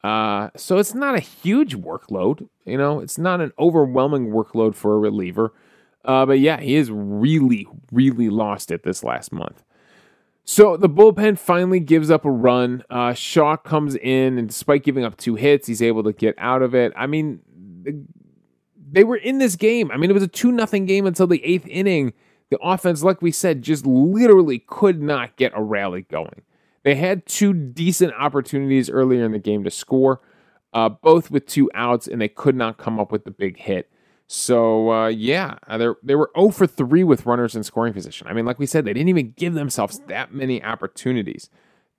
Uh, 0.03 0.51
so 0.55 0.77
it's 0.77 0.93
not 0.93 1.15
a 1.15 1.19
huge 1.19 1.75
workload. 1.75 2.47
You 2.65 2.77
know, 2.77 2.99
it's 2.99 3.17
not 3.17 3.41
an 3.41 3.51
overwhelming 3.57 4.29
workload 4.29 4.75
for 4.75 4.93
a 4.93 4.99
reliever. 4.99 5.51
Uh, 6.05 6.27
but 6.27 6.39
yeah, 6.39 6.61
he 6.61 6.75
has 6.75 6.91
really, 6.91 7.67
really 7.91 8.29
lost 8.29 8.69
it 8.69 8.83
this 8.83 9.03
last 9.03 9.31
month. 9.31 9.63
So 10.43 10.77
the 10.77 10.87
bullpen 10.87 11.39
finally 11.39 11.79
gives 11.79 12.11
up 12.11 12.23
a 12.23 12.29
run. 12.29 12.83
Uh, 12.91 13.15
Shaw 13.15 13.57
comes 13.57 13.95
in, 13.95 14.37
and 14.37 14.47
despite 14.47 14.83
giving 14.83 15.03
up 15.03 15.17
two 15.17 15.33
hits, 15.33 15.65
he's 15.65 15.81
able 15.81 16.03
to 16.03 16.13
get 16.13 16.35
out 16.37 16.61
of 16.61 16.75
it. 16.75 16.93
I 16.95 17.07
mean, 17.07 17.39
they 18.89 19.03
were 19.03 19.17
in 19.17 19.39
this 19.39 19.55
game. 19.55 19.91
I 19.91 19.97
mean, 19.97 20.09
it 20.09 20.13
was 20.13 20.23
a 20.23 20.27
2 20.27 20.51
nothing 20.51 20.85
game 20.85 21.05
until 21.05 21.27
the 21.27 21.43
eighth 21.43 21.67
inning. 21.67 22.13
The 22.51 22.59
offense, 22.61 23.03
like 23.03 23.21
we 23.21 23.31
said, 23.31 23.63
just 23.63 23.85
literally 23.85 24.59
could 24.59 25.01
not 25.01 25.35
get 25.35 25.51
a 25.55 25.63
rally 25.63 26.03
going. 26.03 26.43
They 26.83 26.95
had 26.95 27.25
two 27.25 27.53
decent 27.53 28.13
opportunities 28.13 28.89
earlier 28.89 29.25
in 29.25 29.31
the 29.31 29.39
game 29.39 29.63
to 29.63 29.71
score, 29.71 30.21
uh, 30.73 30.89
both 30.89 31.31
with 31.31 31.47
two 31.47 31.71
outs, 31.73 32.07
and 32.07 32.21
they 32.21 32.27
could 32.27 32.55
not 32.55 32.77
come 32.77 32.99
up 32.99 33.11
with 33.11 33.25
the 33.25 33.31
big 33.31 33.57
hit. 33.57 33.89
So 34.27 34.91
uh, 34.91 35.07
yeah, 35.07 35.57
uh, 35.67 35.93
they 36.03 36.15
were 36.15 36.31
0 36.37 36.51
for 36.51 36.67
3 36.67 37.03
with 37.03 37.25
runners 37.25 37.55
in 37.55 37.63
scoring 37.63 37.93
position. 37.93 38.27
I 38.27 38.33
mean, 38.33 38.45
like 38.45 38.59
we 38.59 38.65
said, 38.65 38.85
they 38.85 38.93
didn't 38.93 39.09
even 39.09 39.33
give 39.35 39.53
themselves 39.53 39.99
that 40.07 40.33
many 40.33 40.63
opportunities 40.63 41.49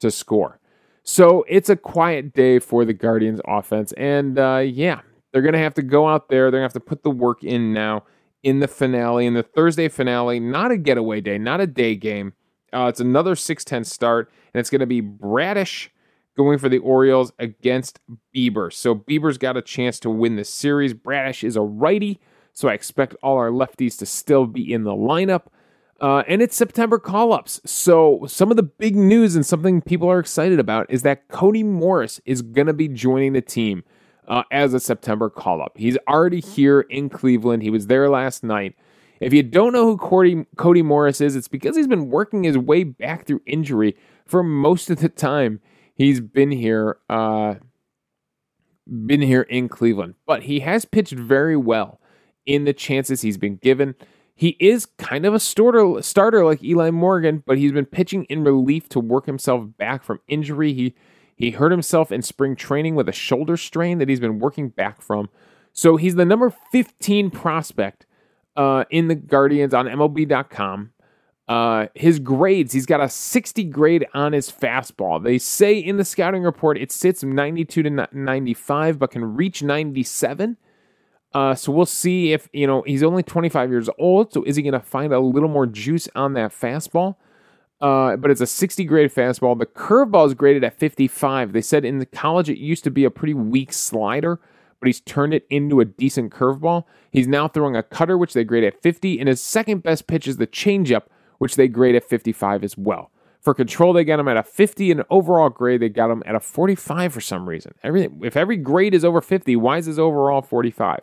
to 0.00 0.10
score. 0.10 0.60
So 1.02 1.44
it's 1.48 1.68
a 1.68 1.76
quiet 1.76 2.32
day 2.32 2.58
for 2.58 2.84
the 2.84 2.92
Guardians 2.92 3.40
offense. 3.46 3.92
And 3.92 4.38
uh, 4.38 4.62
yeah, 4.64 5.00
they're 5.36 5.42
going 5.42 5.52
to 5.52 5.58
have 5.58 5.74
to 5.74 5.82
go 5.82 6.08
out 6.08 6.30
there. 6.30 6.50
They're 6.50 6.60
going 6.60 6.70
to 6.70 6.74
have 6.74 6.82
to 6.82 6.88
put 6.88 7.02
the 7.02 7.10
work 7.10 7.44
in 7.44 7.74
now 7.74 8.04
in 8.42 8.60
the 8.60 8.66
finale, 8.66 9.26
in 9.26 9.34
the 9.34 9.42
Thursday 9.42 9.86
finale. 9.86 10.40
Not 10.40 10.70
a 10.70 10.78
getaway 10.78 11.20
day, 11.20 11.36
not 11.36 11.60
a 11.60 11.66
day 11.66 11.94
game. 11.94 12.32
Uh, 12.72 12.86
it's 12.86 13.00
another 13.00 13.36
6 13.36 13.62
10 13.62 13.84
start, 13.84 14.32
and 14.54 14.60
it's 14.60 14.70
going 14.70 14.80
to 14.80 14.86
be 14.86 15.02
Bradish 15.02 15.90
going 16.38 16.56
for 16.56 16.70
the 16.70 16.78
Orioles 16.78 17.34
against 17.38 18.00
Bieber. 18.34 18.72
So 18.72 18.94
Bieber's 18.94 19.36
got 19.36 19.58
a 19.58 19.62
chance 19.62 20.00
to 20.00 20.08
win 20.08 20.36
this 20.36 20.48
series. 20.48 20.94
Bradish 20.94 21.44
is 21.44 21.54
a 21.54 21.60
righty, 21.60 22.18
so 22.54 22.70
I 22.70 22.72
expect 22.72 23.14
all 23.22 23.36
our 23.36 23.50
lefties 23.50 23.98
to 23.98 24.06
still 24.06 24.46
be 24.46 24.72
in 24.72 24.84
the 24.84 24.92
lineup. 24.92 25.48
Uh, 26.00 26.22
and 26.26 26.40
it's 26.40 26.56
September 26.56 26.98
call 26.98 27.34
ups. 27.34 27.60
So, 27.66 28.24
some 28.26 28.50
of 28.50 28.56
the 28.56 28.62
big 28.62 28.96
news 28.96 29.36
and 29.36 29.44
something 29.44 29.82
people 29.82 30.10
are 30.10 30.18
excited 30.18 30.58
about 30.58 30.86
is 30.88 31.02
that 31.02 31.28
Cody 31.28 31.62
Morris 31.62 32.22
is 32.24 32.40
going 32.40 32.68
to 32.68 32.72
be 32.72 32.88
joining 32.88 33.34
the 33.34 33.42
team 33.42 33.84
uh, 34.28 34.42
as 34.50 34.74
a 34.74 34.80
September 34.80 35.30
call 35.30 35.62
up. 35.62 35.72
He's 35.76 35.98
already 36.08 36.40
here 36.40 36.80
in 36.82 37.08
Cleveland. 37.08 37.62
He 37.62 37.70
was 37.70 37.86
there 37.86 38.08
last 38.08 38.42
night. 38.44 38.74
If 39.20 39.32
you 39.32 39.42
don't 39.42 39.72
know 39.72 39.84
who 39.84 39.96
Cody, 39.96 40.44
Cody 40.56 40.82
Morris 40.82 41.20
is, 41.20 41.36
it's 41.36 41.48
because 41.48 41.76
he's 41.76 41.86
been 41.86 42.10
working 42.10 42.44
his 42.44 42.58
way 42.58 42.84
back 42.84 43.26
through 43.26 43.40
injury 43.46 43.96
for 44.26 44.42
most 44.42 44.90
of 44.90 44.98
the 44.98 45.08
time 45.08 45.60
he's 45.94 46.20
been 46.20 46.50
here 46.50 46.98
uh, 47.08 47.54
been 48.86 49.22
here 49.22 49.42
in 49.42 49.68
Cleveland, 49.68 50.14
but 50.26 50.44
he 50.44 50.60
has 50.60 50.84
pitched 50.84 51.12
very 51.12 51.56
well 51.56 52.00
in 52.44 52.64
the 52.64 52.72
chances 52.72 53.22
he's 53.22 53.38
been 53.38 53.56
given. 53.56 53.94
He 54.34 54.56
is 54.60 54.86
kind 54.98 55.24
of 55.24 55.34
a 55.34 55.40
starter, 55.40 56.00
starter 56.02 56.44
like 56.44 56.62
Eli 56.62 56.90
Morgan, 56.90 57.42
but 57.46 57.58
he's 57.58 57.72
been 57.72 57.86
pitching 57.86 58.24
in 58.24 58.44
relief 58.44 58.88
to 58.90 59.00
work 59.00 59.26
himself 59.26 59.66
back 59.78 60.04
from 60.04 60.20
injury. 60.28 60.72
He 60.72 60.94
he 61.36 61.50
hurt 61.50 61.70
himself 61.70 62.10
in 62.10 62.22
spring 62.22 62.56
training 62.56 62.94
with 62.94 63.08
a 63.08 63.12
shoulder 63.12 63.56
strain 63.56 63.98
that 63.98 64.08
he's 64.08 64.20
been 64.20 64.38
working 64.38 64.70
back 64.70 65.02
from. 65.02 65.28
So 65.72 65.96
he's 65.96 66.14
the 66.14 66.24
number 66.24 66.50
15 66.72 67.30
prospect 67.30 68.06
uh, 68.56 68.84
in 68.90 69.08
the 69.08 69.14
Guardians 69.14 69.74
on 69.74 69.86
MLB.com. 69.86 70.92
Uh, 71.46 71.86
his 71.94 72.18
grades, 72.18 72.72
he's 72.72 72.86
got 72.86 73.00
a 73.00 73.08
60 73.08 73.64
grade 73.64 74.06
on 74.14 74.32
his 74.32 74.50
fastball. 74.50 75.22
They 75.22 75.38
say 75.38 75.78
in 75.78 75.96
the 75.96 76.04
scouting 76.04 76.42
report 76.42 76.78
it 76.78 76.90
sits 76.90 77.22
92 77.22 77.82
to 77.84 78.08
95, 78.10 78.98
but 78.98 79.10
can 79.10 79.36
reach 79.36 79.62
97. 79.62 80.56
Uh, 81.32 81.54
so 81.54 81.70
we'll 81.70 81.86
see 81.86 82.32
if, 82.32 82.48
you 82.52 82.66
know, 82.66 82.82
he's 82.86 83.02
only 83.02 83.22
25 83.22 83.70
years 83.70 83.90
old. 83.98 84.32
So 84.32 84.42
is 84.44 84.56
he 84.56 84.62
going 84.62 84.72
to 84.72 84.80
find 84.80 85.12
a 85.12 85.20
little 85.20 85.50
more 85.50 85.66
juice 85.66 86.08
on 86.16 86.32
that 86.32 86.50
fastball? 86.50 87.16
Uh, 87.80 88.16
but 88.16 88.30
it's 88.30 88.40
a 88.40 88.46
60 88.46 88.84
grade 88.84 89.12
fastball. 89.12 89.58
The 89.58 89.66
curveball 89.66 90.26
is 90.26 90.34
graded 90.34 90.64
at 90.64 90.78
55. 90.78 91.52
They 91.52 91.60
said 91.60 91.84
in 91.84 91.98
the 91.98 92.06
college 92.06 92.48
it 92.48 92.58
used 92.58 92.84
to 92.84 92.90
be 92.90 93.04
a 93.04 93.10
pretty 93.10 93.34
weak 93.34 93.72
slider, 93.72 94.40
but 94.80 94.86
he's 94.86 95.00
turned 95.00 95.34
it 95.34 95.46
into 95.50 95.80
a 95.80 95.84
decent 95.84 96.32
curveball. 96.32 96.84
He's 97.10 97.28
now 97.28 97.48
throwing 97.48 97.76
a 97.76 97.82
cutter, 97.82 98.16
which 98.16 98.32
they 98.32 98.44
grade 98.44 98.64
at 98.64 98.80
50, 98.82 99.18
and 99.18 99.28
his 99.28 99.40
second 99.40 99.82
best 99.82 100.06
pitch 100.06 100.26
is 100.26 100.38
the 100.38 100.46
changeup, 100.46 101.04
which 101.38 101.56
they 101.56 101.68
grade 101.68 101.94
at 101.94 102.04
55 102.04 102.64
as 102.64 102.78
well. 102.78 103.10
For 103.40 103.54
control, 103.54 103.92
they 103.92 104.04
got 104.04 104.18
him 104.18 104.28
at 104.28 104.36
a 104.36 104.42
50, 104.42 104.90
and 104.90 105.04
overall 105.10 105.50
grade, 105.50 105.80
they 105.80 105.88
got 105.88 106.10
him 106.10 106.22
at 106.26 106.34
a 106.34 106.40
45 106.40 107.12
for 107.12 107.20
some 107.20 107.48
reason. 107.48 107.74
Everything, 107.82 108.20
if 108.24 108.36
every 108.36 108.56
grade 108.56 108.94
is 108.94 109.04
over 109.04 109.20
50, 109.20 109.54
why 109.56 109.76
is 109.76 109.86
his 109.86 109.98
overall 109.98 110.42
45? 110.42 111.00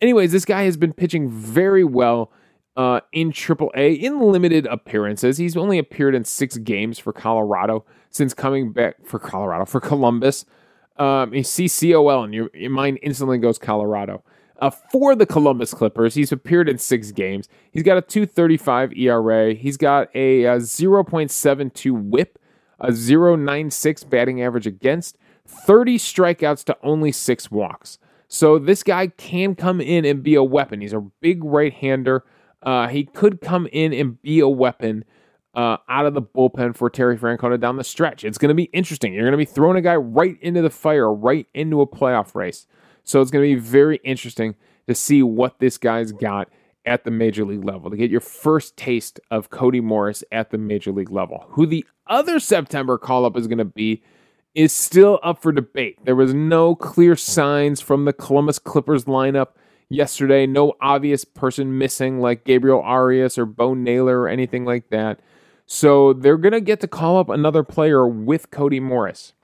Anyways, 0.00 0.32
this 0.32 0.44
guy 0.44 0.64
has 0.64 0.76
been 0.76 0.92
pitching 0.92 1.28
very 1.30 1.84
well 1.84 2.32
uh, 2.76 3.00
in 3.12 3.32
AAA 3.32 4.00
in 4.00 4.20
limited 4.20 4.66
appearances. 4.66 5.38
He's 5.38 5.56
only 5.56 5.78
appeared 5.78 6.14
in 6.14 6.24
six 6.24 6.56
games 6.58 6.98
for 6.98 7.12
Colorado 7.12 7.84
since 8.10 8.34
coming 8.34 8.72
back 8.72 9.04
for 9.04 9.18
Colorado 9.18 9.64
for 9.64 9.80
Columbus. 9.80 10.44
Um, 10.96 11.32
you 11.32 11.42
see 11.42 11.68
COL 11.68 12.24
and 12.24 12.34
your, 12.34 12.50
your 12.52 12.70
mind 12.70 12.98
instantly 13.02 13.38
goes 13.38 13.58
Colorado. 13.58 14.22
Uh, 14.60 14.68
for 14.68 15.14
the 15.14 15.24
Columbus 15.24 15.72
Clippers, 15.72 16.14
he's 16.14 16.32
appeared 16.32 16.68
in 16.68 16.76
six 16.76 17.12
games. 17.12 17.48
He's 17.70 17.82
got 17.82 17.96
a 17.96 18.02
235 18.02 18.92
ERA. 18.92 19.54
He's 19.54 19.78
got 19.78 20.14
a, 20.14 20.44
a 20.44 20.56
0.72 20.56 22.10
whip, 22.10 22.38
a 22.78 22.88
0.96 22.88 24.10
batting 24.10 24.42
average 24.42 24.66
against, 24.66 25.16
30 25.46 25.96
strikeouts 25.96 26.64
to 26.64 26.76
only 26.82 27.10
six 27.10 27.50
walks. 27.50 27.98
So 28.28 28.58
this 28.58 28.82
guy 28.82 29.08
can 29.08 29.54
come 29.54 29.80
in 29.80 30.04
and 30.04 30.22
be 30.22 30.34
a 30.34 30.44
weapon. 30.44 30.82
He's 30.82 30.92
a 30.92 31.00
big 31.00 31.42
right 31.42 31.72
hander. 31.72 32.24
Uh, 32.62 32.88
he 32.88 33.04
could 33.04 33.40
come 33.40 33.66
in 33.72 33.92
and 33.92 34.20
be 34.22 34.40
a 34.40 34.48
weapon 34.48 35.04
uh, 35.54 35.78
out 35.88 36.06
of 36.06 36.14
the 36.14 36.22
bullpen 36.22 36.76
for 36.76 36.90
Terry 36.90 37.16
Francona 37.16 37.58
down 37.58 37.76
the 37.76 37.84
stretch. 37.84 38.24
It's 38.24 38.38
going 38.38 38.50
to 38.50 38.54
be 38.54 38.64
interesting. 38.64 39.12
You're 39.12 39.24
going 39.24 39.32
to 39.32 39.38
be 39.38 39.44
throwing 39.44 39.76
a 39.76 39.82
guy 39.82 39.96
right 39.96 40.36
into 40.40 40.62
the 40.62 40.70
fire, 40.70 41.12
right 41.12 41.46
into 41.54 41.80
a 41.80 41.86
playoff 41.86 42.34
race. 42.34 42.66
So 43.04 43.20
it's 43.20 43.30
going 43.30 43.48
to 43.48 43.54
be 43.54 43.60
very 43.60 44.00
interesting 44.04 44.54
to 44.86 44.94
see 44.94 45.22
what 45.22 45.58
this 45.58 45.78
guy's 45.78 46.12
got 46.12 46.48
at 46.86 47.04
the 47.04 47.10
major 47.10 47.44
league 47.44 47.64
level, 47.64 47.90
to 47.90 47.96
get 47.96 48.10
your 48.10 48.20
first 48.20 48.76
taste 48.76 49.20
of 49.30 49.50
Cody 49.50 49.80
Morris 49.80 50.24
at 50.32 50.50
the 50.50 50.58
major 50.58 50.92
league 50.92 51.10
level. 51.10 51.44
Who 51.50 51.66
the 51.66 51.84
other 52.06 52.40
September 52.40 52.96
call 52.98 53.24
up 53.24 53.36
is 53.36 53.46
going 53.46 53.58
to 53.58 53.64
be 53.64 54.02
is 54.54 54.72
still 54.72 55.20
up 55.22 55.40
for 55.40 55.52
debate. 55.52 55.98
There 56.04 56.16
was 56.16 56.34
no 56.34 56.74
clear 56.74 57.14
signs 57.16 57.80
from 57.80 58.04
the 58.04 58.12
Columbus 58.12 58.58
Clippers 58.58 59.04
lineup 59.04 59.48
yesterday. 59.90 60.46
No 60.46 60.74
obvious 60.80 61.26
person 61.26 61.76
missing 61.76 62.20
like 62.20 62.44
Gabriel 62.44 62.80
Arias 62.80 63.36
or 63.36 63.44
Bo 63.44 63.74
Naylor 63.74 64.20
or 64.20 64.28
anything 64.28 64.64
like 64.64 64.88
that. 64.88 65.20
So 65.66 66.14
they're 66.14 66.38
going 66.38 66.52
to 66.52 66.60
get 66.60 66.80
to 66.80 66.88
call 66.88 67.18
up 67.18 67.28
another 67.28 67.62
player 67.62 68.06
with 68.06 68.50
Cody 68.50 68.80
Morris. 68.80 69.34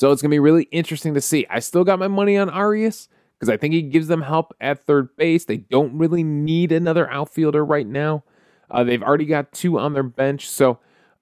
So 0.00 0.10
it's 0.10 0.22
going 0.22 0.30
to 0.30 0.34
be 0.34 0.40
really 0.40 0.64
interesting 0.72 1.14
to 1.14 1.20
see. 1.20 1.46
I 1.50 1.58
still 1.60 1.84
got 1.84 1.98
my 1.98 2.08
money 2.08 2.36
on 2.36 2.48
Arias 2.48 3.08
because 3.38 3.48
I 3.48 3.56
think 3.56 3.74
he 3.74 3.82
gives 3.82 4.08
them 4.08 4.22
help 4.22 4.54
at 4.60 4.84
third 4.84 5.14
base. 5.16 5.44
They 5.44 5.58
don't 5.58 5.96
really 5.98 6.24
need 6.24 6.72
another 6.72 7.08
outfielder 7.10 7.64
right 7.64 7.86
now. 7.86 8.24
Uh, 8.70 8.82
they've 8.82 9.02
already 9.02 9.26
got 9.26 9.52
two 9.52 9.78
on 9.78 9.92
their 9.92 10.02
bench. 10.02 10.48
So 10.48 10.78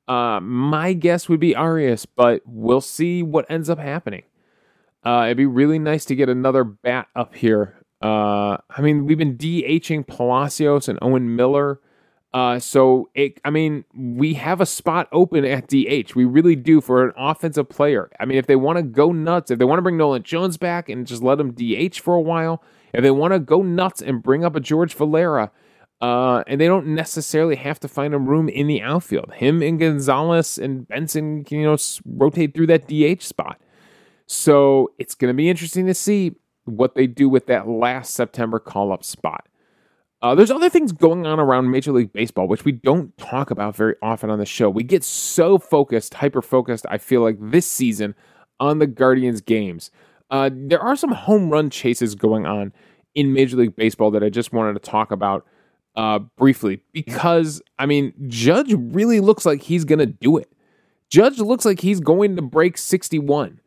uh, 0.08 0.40
my 0.40 0.94
guess 0.94 1.28
would 1.28 1.40
be 1.40 1.54
Arias, 1.54 2.06
but 2.06 2.42
we'll 2.46 2.80
see 2.80 3.22
what 3.22 3.50
ends 3.50 3.68
up 3.68 3.78
happening. 3.78 4.22
Uh, 5.04 5.24
it'd 5.26 5.36
be 5.36 5.46
really 5.46 5.78
nice 5.78 6.04
to 6.06 6.14
get 6.14 6.28
another 6.28 6.64
bat 6.64 7.08
up 7.14 7.34
here 7.34 7.81
uh, 8.02 8.56
I 8.70 8.80
mean, 8.80 9.06
we've 9.06 9.18
been 9.18 9.36
DHing 9.36 10.06
Palacios 10.06 10.88
and 10.88 10.98
Owen 11.00 11.36
Miller. 11.36 11.80
Uh, 12.34 12.58
so 12.58 13.10
it, 13.14 13.40
I 13.44 13.50
mean, 13.50 13.84
we 13.94 14.34
have 14.34 14.60
a 14.60 14.66
spot 14.66 15.08
open 15.12 15.44
at 15.44 15.68
DH. 15.68 16.14
We 16.14 16.24
really 16.24 16.56
do 16.56 16.80
for 16.80 17.04
an 17.04 17.12
offensive 17.16 17.68
player. 17.68 18.10
I 18.18 18.24
mean, 18.24 18.38
if 18.38 18.46
they 18.46 18.56
want 18.56 18.78
to 18.78 18.82
go 18.82 19.12
nuts, 19.12 19.50
if 19.50 19.58
they 19.58 19.64
want 19.64 19.78
to 19.78 19.82
bring 19.82 19.98
Nolan 19.98 20.22
Jones 20.22 20.56
back 20.56 20.88
and 20.88 21.06
just 21.06 21.22
let 21.22 21.38
him 21.38 21.52
DH 21.52 21.96
for 22.00 22.14
a 22.14 22.20
while, 22.20 22.62
if 22.94 23.02
they 23.02 23.10
want 23.10 23.34
to 23.34 23.38
go 23.38 23.62
nuts 23.62 24.00
and 24.00 24.22
bring 24.22 24.44
up 24.44 24.56
a 24.56 24.60
George 24.60 24.94
Valera, 24.94 25.50
uh, 26.00 26.42
and 26.48 26.60
they 26.60 26.66
don't 26.66 26.88
necessarily 26.88 27.54
have 27.54 27.78
to 27.78 27.86
find 27.86 28.12
a 28.12 28.18
room 28.18 28.48
in 28.48 28.66
the 28.66 28.82
outfield. 28.82 29.32
Him 29.34 29.62
and 29.62 29.78
Gonzalez 29.78 30.58
and 30.58 30.88
Benson 30.88 31.44
can, 31.44 31.60
you 31.60 31.66
know, 31.66 31.76
rotate 32.04 32.54
through 32.54 32.66
that 32.68 32.88
DH 32.88 33.22
spot. 33.22 33.60
So 34.26 34.92
it's 34.98 35.14
going 35.14 35.28
to 35.28 35.36
be 35.36 35.48
interesting 35.48 35.86
to 35.86 35.94
see 35.94 36.34
what 36.64 36.94
they 36.94 37.06
do 37.06 37.28
with 37.28 37.46
that 37.46 37.68
last 37.68 38.14
September 38.14 38.58
call 38.58 38.92
up 38.92 39.04
spot. 39.04 39.48
Uh, 40.22 40.36
there's 40.36 40.52
other 40.52 40.70
things 40.70 40.92
going 40.92 41.26
on 41.26 41.40
around 41.40 41.70
Major 41.70 41.90
League 41.90 42.12
Baseball, 42.12 42.46
which 42.46 42.64
we 42.64 42.70
don't 42.70 43.16
talk 43.18 43.50
about 43.50 43.74
very 43.74 43.96
often 44.00 44.30
on 44.30 44.38
the 44.38 44.46
show. 44.46 44.70
We 44.70 44.84
get 44.84 45.02
so 45.02 45.58
focused, 45.58 46.14
hyper 46.14 46.40
focused, 46.40 46.86
I 46.88 46.98
feel 46.98 47.22
like 47.22 47.36
this 47.40 47.66
season 47.66 48.14
on 48.60 48.78
the 48.78 48.86
Guardians 48.86 49.40
games. 49.40 49.90
Uh, 50.30 50.48
there 50.52 50.80
are 50.80 50.94
some 50.94 51.10
home 51.10 51.50
run 51.50 51.70
chases 51.70 52.14
going 52.14 52.46
on 52.46 52.72
in 53.16 53.32
Major 53.32 53.56
League 53.56 53.74
Baseball 53.74 54.12
that 54.12 54.22
I 54.22 54.30
just 54.30 54.52
wanted 54.52 54.74
to 54.74 54.78
talk 54.78 55.10
about 55.10 55.44
uh, 55.96 56.20
briefly 56.38 56.82
because, 56.92 57.60
I 57.78 57.86
mean, 57.86 58.14
Judge 58.28 58.72
really 58.72 59.18
looks 59.18 59.44
like 59.44 59.62
he's 59.62 59.84
going 59.84 59.98
to 59.98 60.06
do 60.06 60.36
it. 60.36 60.50
Judge 61.10 61.40
looks 61.40 61.64
like 61.64 61.80
he's 61.80 62.00
going 62.00 62.36
to 62.36 62.42
break 62.42 62.78
61, 62.78 63.60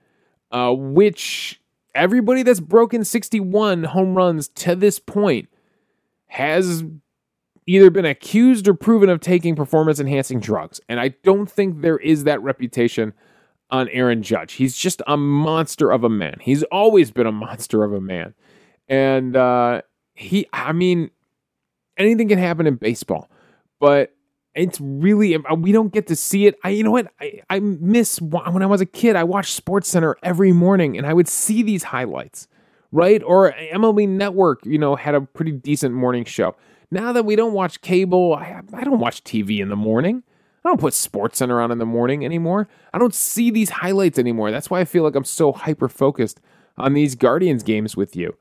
uh, 0.51 0.73
which 0.73 1.61
everybody 1.95 2.43
that's 2.43 2.59
broken 2.59 3.03
61 3.03 3.85
home 3.85 4.15
runs 4.15 4.49
to 4.49 4.75
this 4.75 4.99
point 4.99 5.49
has 6.27 6.83
either 7.65 7.89
been 7.89 8.05
accused 8.05 8.67
or 8.67 8.73
proven 8.73 9.09
of 9.09 9.19
taking 9.19 9.55
performance 9.55 9.99
enhancing 9.99 10.39
drugs. 10.39 10.79
And 10.87 10.99
I 10.99 11.09
don't 11.23 11.49
think 11.49 11.81
there 11.81 11.97
is 11.97 12.25
that 12.25 12.41
reputation 12.41 13.13
on 13.71 13.89
Aaron 13.89 14.21
Judge. 14.21 14.53
He's 14.53 14.77
just 14.77 15.01
a 15.07 15.17
monster 15.17 15.91
of 15.91 16.03
a 16.03 16.09
man. 16.09 16.37
He's 16.41 16.63
always 16.63 17.09
been 17.09 17.25
a 17.25 17.31
monster 17.31 17.83
of 17.83 17.93
a 17.93 18.01
man. 18.01 18.35
And 18.87 19.35
uh, 19.35 19.81
he, 20.13 20.47
I 20.53 20.71
mean, 20.73 21.09
anything 21.97 22.27
can 22.27 22.37
happen 22.37 22.67
in 22.67 22.75
baseball, 22.75 23.29
but 23.79 24.14
it's 24.55 24.79
really 24.79 25.35
uh, 25.35 25.55
we 25.55 25.71
don't 25.71 25.93
get 25.93 26.07
to 26.07 26.15
see 26.15 26.47
it. 26.47 26.55
I 26.63 26.69
you 26.69 26.83
know 26.83 26.91
what 26.91 27.11
I 27.19 27.41
I 27.49 27.59
miss 27.59 28.21
when 28.21 28.63
I 28.63 28.65
was 28.65 28.81
a 28.81 28.85
kid. 28.85 29.15
I 29.15 29.23
watched 29.23 29.53
Sports 29.53 29.89
Center 29.89 30.15
every 30.23 30.51
morning, 30.51 30.97
and 30.97 31.05
I 31.05 31.13
would 31.13 31.27
see 31.27 31.61
these 31.61 31.83
highlights, 31.83 32.47
right? 32.91 33.21
Or 33.23 33.53
MLB 33.73 34.07
Network, 34.07 34.65
you 34.65 34.77
know, 34.77 34.95
had 34.95 35.15
a 35.15 35.21
pretty 35.21 35.51
decent 35.51 35.93
morning 35.93 36.25
show. 36.25 36.55
Now 36.89 37.11
that 37.11 37.25
we 37.25 37.35
don't 37.35 37.53
watch 37.53 37.81
cable, 37.81 38.33
I 38.35 38.61
I 38.73 38.83
don't 38.83 38.99
watch 38.99 39.23
TV 39.23 39.59
in 39.59 39.69
the 39.69 39.75
morning. 39.75 40.23
I 40.63 40.69
don't 40.69 40.79
put 40.79 40.95
Sports 40.95 41.37
Center 41.37 41.61
on 41.61 41.71
in 41.71 41.77
the 41.77 41.85
morning 41.85 42.25
anymore. 42.25 42.67
I 42.91 42.97
don't 42.97 43.13
see 43.13 43.51
these 43.51 43.69
highlights 43.69 44.17
anymore. 44.17 44.49
That's 44.49 44.69
why 44.69 44.79
I 44.79 44.85
feel 44.85 45.03
like 45.03 45.13
I'm 45.13 45.25
so 45.25 45.51
hyper 45.51 45.87
focused 45.87 46.41
on 46.77 46.93
these 46.93 47.13
Guardians 47.13 47.61
games 47.61 47.95
with 47.95 48.15
you. 48.15 48.35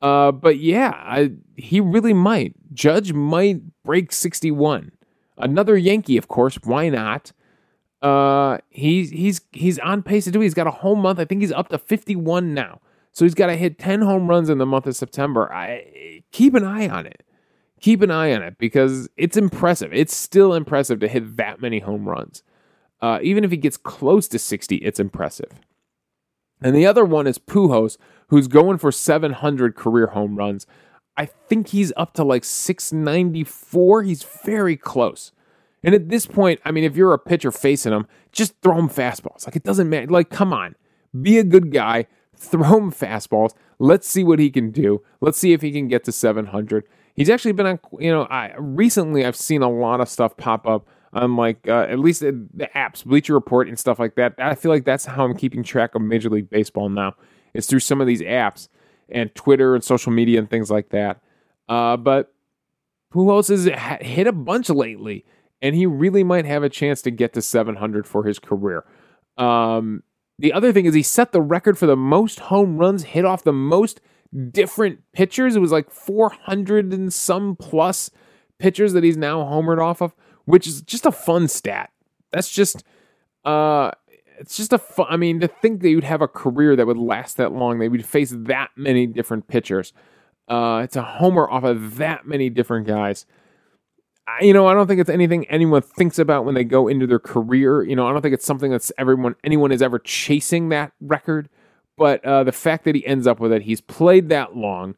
Uh, 0.00 0.32
but 0.32 0.58
yeah, 0.58 0.92
I, 0.94 1.32
he 1.56 1.80
really 1.80 2.14
might. 2.14 2.54
Judge 2.72 3.12
might 3.12 3.60
break 3.84 4.12
61. 4.12 4.92
Another 5.38 5.76
Yankee, 5.76 6.16
of 6.16 6.28
course. 6.28 6.56
Why 6.64 6.88
not? 6.88 7.32
Uh, 8.02 8.58
he's 8.70 9.10
he's 9.10 9.40
he's 9.52 9.78
on 9.80 10.02
pace 10.02 10.24
to 10.24 10.30
do. 10.30 10.40
It. 10.40 10.44
He's 10.44 10.54
got 10.54 10.66
a 10.66 10.72
home 10.72 11.00
month. 11.00 11.18
I 11.18 11.24
think 11.24 11.40
he's 11.40 11.52
up 11.52 11.68
to 11.68 11.78
51 11.78 12.54
now. 12.54 12.80
So 13.12 13.24
he's 13.24 13.34
got 13.34 13.46
to 13.46 13.56
hit 13.56 13.78
10 13.78 14.02
home 14.02 14.28
runs 14.28 14.48
in 14.48 14.58
the 14.58 14.66
month 14.66 14.86
of 14.86 14.94
September. 14.94 15.52
I 15.52 16.22
keep 16.30 16.54
an 16.54 16.64
eye 16.64 16.88
on 16.88 17.06
it. 17.06 17.24
Keep 17.80 18.02
an 18.02 18.10
eye 18.10 18.32
on 18.32 18.42
it 18.42 18.58
because 18.58 19.08
it's 19.16 19.36
impressive. 19.36 19.92
It's 19.92 20.14
still 20.14 20.54
impressive 20.54 21.00
to 21.00 21.08
hit 21.08 21.36
that 21.36 21.60
many 21.60 21.80
home 21.80 22.08
runs. 22.08 22.42
Uh, 23.00 23.18
even 23.22 23.44
if 23.44 23.50
he 23.50 23.56
gets 23.56 23.76
close 23.76 24.28
to 24.28 24.38
60, 24.38 24.76
it's 24.76 25.00
impressive. 25.00 25.50
And 26.60 26.74
the 26.74 26.86
other 26.86 27.04
one 27.04 27.26
is 27.26 27.38
Pujols, 27.38 27.96
who's 28.28 28.48
going 28.48 28.78
for 28.78 28.90
700 28.90 29.76
career 29.76 30.08
home 30.08 30.36
runs. 30.36 30.66
I 31.18 31.26
think 31.26 31.68
he's 31.68 31.92
up 31.96 32.14
to 32.14 32.24
like 32.24 32.44
694. 32.44 34.02
He's 34.04 34.22
very 34.22 34.76
close. 34.76 35.32
And 35.82 35.94
at 35.94 36.08
this 36.08 36.26
point, 36.26 36.60
I 36.64 36.70
mean, 36.70 36.84
if 36.84 36.96
you're 36.96 37.12
a 37.12 37.18
pitcher 37.18 37.50
facing 37.50 37.92
him, 37.92 38.06
just 38.30 38.54
throw 38.62 38.78
him 38.78 38.88
fastballs. 38.88 39.44
Like, 39.44 39.56
it 39.56 39.64
doesn't 39.64 39.88
matter. 39.88 40.06
Like, 40.06 40.30
come 40.30 40.52
on. 40.52 40.76
Be 41.20 41.38
a 41.38 41.44
good 41.44 41.72
guy. 41.72 42.06
Throw 42.36 42.78
him 42.78 42.92
fastballs. 42.92 43.52
Let's 43.80 44.08
see 44.08 44.22
what 44.22 44.38
he 44.38 44.50
can 44.50 44.70
do. 44.70 45.02
Let's 45.20 45.38
see 45.38 45.52
if 45.52 45.60
he 45.60 45.72
can 45.72 45.88
get 45.88 46.04
to 46.04 46.12
700. 46.12 46.84
He's 47.14 47.30
actually 47.30 47.52
been 47.52 47.66
on, 47.66 47.80
you 47.98 48.12
know, 48.12 48.22
I 48.24 48.54
recently 48.56 49.24
I've 49.24 49.36
seen 49.36 49.62
a 49.62 49.70
lot 49.70 50.00
of 50.00 50.08
stuff 50.08 50.36
pop 50.36 50.68
up 50.68 50.86
on 51.12 51.34
like 51.36 51.66
uh, 51.66 51.86
at 51.88 51.98
least 51.98 52.20
the 52.20 52.68
apps, 52.76 53.04
Bleacher 53.04 53.34
Report 53.34 53.66
and 53.66 53.78
stuff 53.78 53.98
like 53.98 54.14
that. 54.14 54.34
I 54.38 54.54
feel 54.54 54.70
like 54.70 54.84
that's 54.84 55.06
how 55.06 55.24
I'm 55.24 55.36
keeping 55.36 55.64
track 55.64 55.96
of 55.96 56.02
Major 56.02 56.30
League 56.30 56.48
Baseball 56.50 56.88
now. 56.88 57.14
It's 57.54 57.66
through 57.66 57.80
some 57.80 58.00
of 58.00 58.06
these 58.06 58.20
apps 58.20 58.68
and 59.10 59.34
Twitter 59.34 59.74
and 59.74 59.82
social 59.82 60.12
media 60.12 60.38
and 60.38 60.48
things 60.48 60.70
like 60.70 60.90
that. 60.90 61.20
Uh, 61.68 61.96
but 61.96 62.32
Pujols 63.12 63.48
has 63.48 63.64
hit 64.00 64.26
a 64.26 64.32
bunch 64.32 64.68
lately, 64.68 65.24
and 65.62 65.74
he 65.74 65.86
really 65.86 66.24
might 66.24 66.44
have 66.44 66.62
a 66.62 66.68
chance 66.68 67.02
to 67.02 67.10
get 67.10 67.32
to 67.34 67.42
700 67.42 68.06
for 68.06 68.24
his 68.24 68.38
career. 68.38 68.84
Um, 69.36 70.02
the 70.38 70.52
other 70.52 70.72
thing 70.72 70.86
is 70.86 70.94
he 70.94 71.02
set 71.02 71.32
the 71.32 71.40
record 71.40 71.78
for 71.78 71.86
the 71.86 71.96
most 71.96 72.40
home 72.40 72.78
runs 72.78 73.04
hit 73.04 73.24
off 73.24 73.42
the 73.42 73.52
most 73.52 74.00
different 74.50 75.00
pitchers. 75.12 75.56
It 75.56 75.60
was 75.60 75.72
like 75.72 75.90
400 75.90 76.92
and 76.92 77.12
some 77.12 77.56
plus 77.56 78.10
pitchers 78.58 78.92
that 78.92 79.04
he's 79.04 79.16
now 79.16 79.40
homered 79.40 79.82
off 79.82 80.00
of, 80.00 80.14
which 80.44 80.66
is 80.66 80.82
just 80.82 81.06
a 81.06 81.12
fun 81.12 81.48
stat. 81.48 81.90
That's 82.32 82.50
just 82.50 82.84
uh 83.44 83.92
it's 84.38 84.56
just 84.56 84.72
a 84.72 84.78
fun 84.78 85.06
I 85.08 85.16
mean 85.16 85.40
to 85.40 85.48
think 85.48 85.82
that 85.82 85.90
you'd 85.90 86.04
have 86.04 86.22
a 86.22 86.28
career 86.28 86.76
that 86.76 86.86
would 86.86 86.98
last 86.98 87.36
that 87.36 87.52
long, 87.52 87.78
they 87.78 87.88
would 87.88 88.06
face 88.06 88.32
that 88.36 88.70
many 88.76 89.06
different 89.06 89.48
pitchers. 89.48 89.92
Uh 90.48 90.80
it's 90.84 90.96
a 90.96 91.02
homer 91.02 91.48
off 91.48 91.64
of 91.64 91.96
that 91.96 92.26
many 92.26 92.50
different 92.50 92.86
guys. 92.86 93.26
I, 94.28 94.44
you 94.44 94.52
know, 94.52 94.66
I 94.66 94.74
don't 94.74 94.86
think 94.86 95.00
it's 95.00 95.10
anything 95.10 95.46
anyone 95.46 95.82
thinks 95.82 96.18
about 96.18 96.44
when 96.44 96.54
they 96.54 96.64
go 96.64 96.86
into 96.86 97.06
their 97.06 97.18
career. 97.18 97.82
You 97.82 97.96
know, 97.96 98.06
I 98.06 98.12
don't 98.12 98.20
think 98.20 98.34
it's 98.34 98.44
something 98.44 98.70
that's 98.70 98.92
everyone 98.98 99.36
anyone 99.42 99.72
is 99.72 99.82
ever 99.82 99.98
chasing 99.98 100.68
that 100.68 100.92
record. 101.00 101.48
But 101.96 102.24
uh, 102.24 102.44
the 102.44 102.52
fact 102.52 102.84
that 102.84 102.94
he 102.94 103.04
ends 103.04 103.26
up 103.26 103.40
with 103.40 103.52
it, 103.52 103.62
he's 103.62 103.80
played 103.80 104.28
that 104.28 104.54
long, 104.54 104.94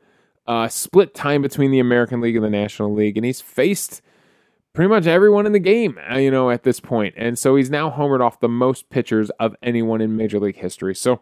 uh, 0.46 0.68
split 0.68 1.14
time 1.14 1.40
between 1.40 1.70
the 1.70 1.78
American 1.78 2.20
League 2.20 2.36
and 2.36 2.44
the 2.44 2.50
National 2.50 2.92
League, 2.92 3.16
and 3.16 3.24
he's 3.24 3.40
faced 3.40 4.02
pretty 4.72 4.88
much 4.88 5.06
everyone 5.06 5.46
in 5.46 5.52
the 5.52 5.58
game, 5.58 5.98
uh, 6.10 6.18
you 6.18 6.30
know, 6.30 6.50
at 6.50 6.62
this 6.62 6.80
point. 6.80 7.14
And 7.16 7.38
so 7.38 7.56
he's 7.56 7.70
now 7.70 7.90
homered 7.90 8.20
off 8.20 8.40
the 8.40 8.48
most 8.48 8.90
pitchers 8.90 9.30
of 9.40 9.56
anyone 9.62 10.00
in 10.00 10.16
Major 10.16 10.38
League 10.38 10.56
history. 10.56 10.94
So 10.94 11.20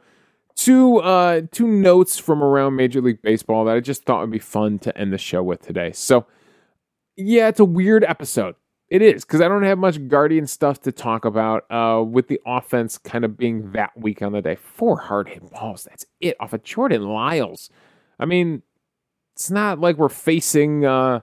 two 0.55 0.99
uh, 0.99 1.43
two 1.51 1.67
notes 1.67 2.19
from 2.19 2.43
around 2.43 2.77
Major 2.77 3.01
League 3.01 3.23
Baseball 3.23 3.65
that 3.65 3.77
I 3.77 3.81
just 3.81 4.05
thought 4.05 4.21
would 4.21 4.31
be 4.31 4.39
fun 4.39 4.79
to 4.81 4.97
end 4.97 5.13
the 5.13 5.19
show 5.19 5.43
with 5.43 5.63
today. 5.63 5.93
So 5.93 6.27
yeah, 7.17 7.49
it's 7.49 7.61
a 7.61 7.65
weird 7.65 8.05
episode. 8.05 8.55
It 8.89 9.03
is 9.03 9.25
because 9.25 9.43
I 9.43 9.49
don't 9.49 9.65
have 9.65 9.77
much 9.77 10.09
Guardian 10.09 10.47
stuff 10.47 10.81
to 10.83 10.93
talk 10.93 11.25
about. 11.27 11.71
Uh, 11.71 12.03
with 12.03 12.29
the 12.29 12.41
offense 12.47 12.97
kind 12.97 13.25
of 13.25 13.37
being 13.37 13.73
that 13.73 13.91
weak 13.97 14.23
on 14.23 14.33
the 14.33 14.41
day, 14.41 14.57
four 14.57 14.99
hard 14.99 15.29
hit 15.29 15.51
balls. 15.51 15.85
That's 15.85 16.07
it 16.21 16.37
off 16.41 16.55
of 16.55 16.63
Jordan 16.63 17.03
Lyles. 17.03 17.71
I 18.19 18.25
mean, 18.25 18.63
it's 19.35 19.51
not 19.51 19.79
like 19.79 19.97
we're 19.97 20.09
facing, 20.09 20.87
uh, 20.87 21.21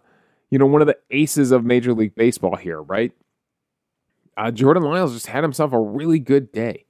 you 0.50 0.60
know, 0.60 0.66
one 0.66 0.82
of 0.82 0.88
the 0.88 0.98
aces 1.12 1.52
of 1.52 1.64
Major 1.64 1.94
League 1.94 2.16
Baseball 2.16 2.56
here, 2.56 2.82
right? 2.82 3.12
Uh, 4.38 4.52
Jordan 4.52 4.84
Lyles 4.84 5.14
just 5.14 5.28
had 5.28 5.44
himself 5.44 5.74
a 5.74 5.80
really 5.80 6.20
good 6.20 6.52
day. 6.52 6.86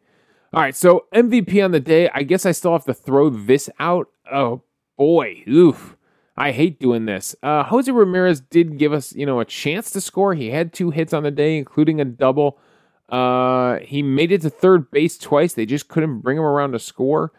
All 0.54 0.62
right, 0.62 0.76
so 0.76 1.06
MVP 1.14 1.64
on 1.64 1.72
the 1.72 1.80
day. 1.80 2.10
I 2.14 2.24
guess 2.24 2.46
I 2.46 2.52
still 2.52 2.72
have 2.72 2.86
to 2.86 2.94
throw 2.94 3.30
this 3.30 3.70
out. 3.80 4.08
Oh 4.32 4.64
boy, 4.98 5.44
oof. 5.48 5.98
I 6.38 6.52
hate 6.52 6.80
doing 6.80 7.06
this. 7.06 7.36
Uh, 7.42 7.64
Jose 7.64 7.90
Ramirez 7.90 8.42
did 8.42 8.78
give 8.78 8.92
us, 8.92 9.14
you 9.16 9.26
know, 9.26 9.40
a 9.40 9.46
chance 9.46 9.92
to 9.92 10.02
score. 10.02 10.34
He 10.34 10.50
had 10.50 10.74
two 10.74 10.92
hits 10.92 11.14
on 11.14 11.24
the 11.24 11.32
day, 11.32 11.58
including 11.58 12.02
a 12.02 12.06
double. 12.06 12.58
Uh, 13.08 13.78
he 13.80 14.02
made 14.02 14.32
it 14.32 14.42
to 14.42 14.50
third 14.50 14.92
base 14.92 15.18
twice. 15.18 15.54
They 15.54 15.66
just 15.66 15.88
couldn't 15.88 16.20
bring 16.20 16.38
him 16.38 16.44
around 16.44 16.74
to 16.74 16.80
score. 16.80 17.32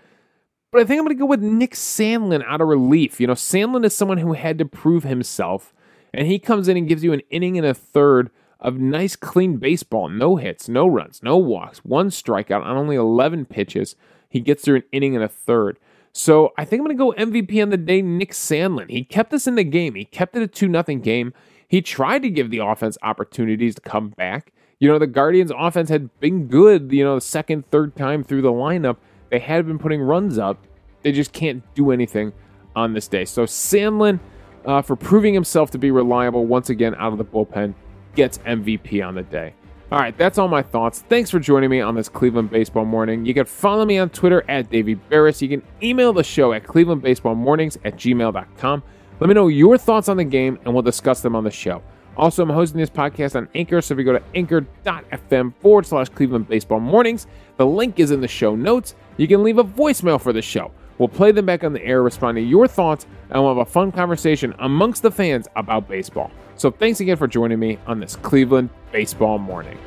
But 0.73 0.81
I 0.81 0.85
think 0.85 0.99
I'm 0.99 1.05
going 1.05 1.17
to 1.17 1.21
go 1.21 1.27
with 1.27 1.43
Nick 1.43 1.75
Sandlin 1.75 2.45
out 2.47 2.61
of 2.61 2.69
relief. 2.69 3.21
You 3.21 3.27
know, 3.27 3.35
Sandlin 3.35 3.85
is 3.85 3.95
someone 3.95 4.19
who 4.19 4.33
had 4.33 4.59
to 4.59 4.65
prove 4.65 5.05
himself, 5.05 5.75
and 6.17 6.27
he 6.27 6.39
comes 6.39 6.67
in 6.67 6.77
and 6.77 6.89
gives 6.89 7.05
you 7.05 7.13
an 7.13 7.23
inning 7.31 7.59
and 7.59 7.67
a 7.67 7.75
third 7.75 8.31
of 8.59 8.79
nice, 8.79 9.17
clean 9.17 9.59
baseball. 9.59 10.09
No 10.09 10.37
hits, 10.37 10.69
no 10.69 10.87
runs, 10.87 11.23
no 11.23 11.37
walks, 11.37 11.79
one 11.85 12.09
strikeout 12.09 12.65
on 12.65 12.77
only 12.77 12.97
11 12.97 13.45
pitches. 13.45 13.95
He 14.29 14.41
gets 14.41 14.65
through 14.65 14.77
an 14.77 14.85
inning 14.93 15.15
and 15.15 15.23
a 15.23 15.29
third. 15.29 15.79
So 16.13 16.55
I 16.57 16.65
think 16.65 16.81
I'm 16.81 16.87
going 16.87 16.97
to 16.97 17.23
go 17.23 17.27
MVP 17.27 17.63
on 17.63 17.69
the 17.69 17.77
day, 17.77 18.01
Nick 18.01 18.33
Sandlin. 18.33 18.91
He 18.91 19.05
kept 19.05 19.35
us 19.35 19.47
in 19.47 19.55
the 19.55 19.65
game. 19.65 19.95
He 19.95 20.07
kept 20.07 20.35
it 20.35 20.43
a 20.43 20.47
2 20.47 20.73
0 20.73 20.83
game. 21.01 21.35
He 21.69 21.83
tried 21.83 22.23
to 22.23 22.31
give 22.31 22.51
the 22.51 22.59
offense 22.59 22.97
opportunities 23.03 23.75
to 23.75 23.83
come 23.83 24.09
back. 24.11 24.53
You 24.79 24.89
know, 24.89 24.99
the 24.99 25.07
Guardians' 25.07 25.53
offense 25.57 25.91
had 25.91 26.19
been 26.21 26.47
good, 26.47 26.91
you 26.93 27.05
know, 27.05 27.17
the 27.17 27.21
second, 27.21 27.71
third 27.71 27.97
time 27.97 28.25
through 28.25 28.43
the 28.43 28.53
lineup. 28.53 28.97
They 29.31 29.39
had 29.39 29.67
been 29.67 29.79
putting 29.79 30.01
runs 30.01 30.39
up. 30.39 30.65
They 31.03 31.13
just 31.13 31.33
can't 31.33 31.63
do 31.75 31.91
anything 31.91 32.33
on 32.75 32.95
this 32.95 33.09
day. 33.09 33.27
So 33.27 33.45
Sandlin, 33.45 34.21
uh, 34.67 34.83
for 34.83 34.97
proving 34.97 35.33
himself 35.33 35.71
to 35.71 35.79
be 35.79 35.91
reliable 35.91 36.45
once 36.45 36.71
again 36.71 36.95
out 36.97 37.13
of 37.13 37.19
the 37.19 37.25
bullpen, 37.25 37.75
gets 38.15 38.39
MVP 38.39 39.07
on 39.07 39.15
the 39.15 39.23
day. 39.23 39.55
All 39.93 40.01
right, 40.01 40.17
that's 40.19 40.37
all 40.37 40.49
my 40.49 40.63
thoughts. 40.63 41.05
Thanks 41.09 41.31
for 41.31 41.39
joining 41.39 41.71
me 41.71 41.81
on 41.81 41.95
this 41.95 42.09
Cleveland 42.09 42.51
Baseball 42.51 42.85
Morning. 42.85 43.25
You 43.25 43.33
can 43.33 43.45
follow 43.45 43.85
me 43.85 43.99
on 43.99 44.11
Twitter 44.11 44.45
at 44.49 44.69
Davey 44.69 44.97
Berris. 44.97 45.41
You 45.41 45.49
can 45.49 45.63
email 45.81 46.13
the 46.13 46.25
show 46.25 46.53
at 46.53 46.65
clevelandbaseballmornings 46.65 47.79
at 47.85 47.95
gmail.com. 47.95 48.83
Let 49.21 49.29
me 49.29 49.35
know 49.35 49.47
your 49.47 49.79
thoughts 49.79 50.09
on 50.09 50.17
the 50.17 50.25
game, 50.25 50.59
and 50.65 50.75
we'll 50.75 50.83
discuss 50.83 51.21
them 51.21 51.37
on 51.37 51.45
the 51.45 51.53
show. 51.53 51.83
Also, 52.17 52.43
I'm 52.43 52.51
hosting 52.51 52.81
this 52.81 52.91
podcast 52.91 53.37
on 53.37 53.49
Anchor, 53.55 53.81
so 53.81 53.95
if 53.95 53.99
you 53.99 54.05
go 54.05 54.13
to 54.15 54.23
anchor.fm 54.35 55.55
forward 55.61 55.87
slash 55.87 56.09
Cleveland 56.09 56.49
Baseball 56.49 56.81
Mornings, 56.81 57.29
the 57.57 57.67
link 57.67 58.01
is 58.01 58.11
in 58.11 58.21
the 58.21 58.29
show 58.29 58.57
notes. 58.57 58.97
You 59.19 59.29
can 59.29 59.45
leave 59.45 59.59
a 59.59 59.65
voicemail 59.65 60.21
for 60.21 60.33
the 60.33 60.43
show. 60.43 60.73
We'll 60.99 61.09
play 61.09 61.33
them 61.33 61.47
back 61.47 61.65
on 61.65 61.73
the 61.73 61.85
air, 61.85 62.03
respond 62.03 62.37
to 62.37 62.43
your 62.43 62.67
thoughts, 62.67 63.07
and 63.31 63.43
we'll 63.43 63.55
have 63.55 63.67
a 63.67 63.71
fun 63.71 63.93
conversation 63.93 64.55
amongst 64.59 65.03
the 65.03 65.11
fans 65.11 65.47
about 65.57 65.89
baseball. 65.89 66.31
So 66.57 66.71
thanks 66.71 67.01
again 67.01 67.17
for 67.17 67.27
joining 67.27 67.59
me 67.59 67.79
on 67.87 68.01
this 68.01 68.17
Cleveland 68.17 68.71
Baseball 68.93 69.39
Morning. 69.39 69.79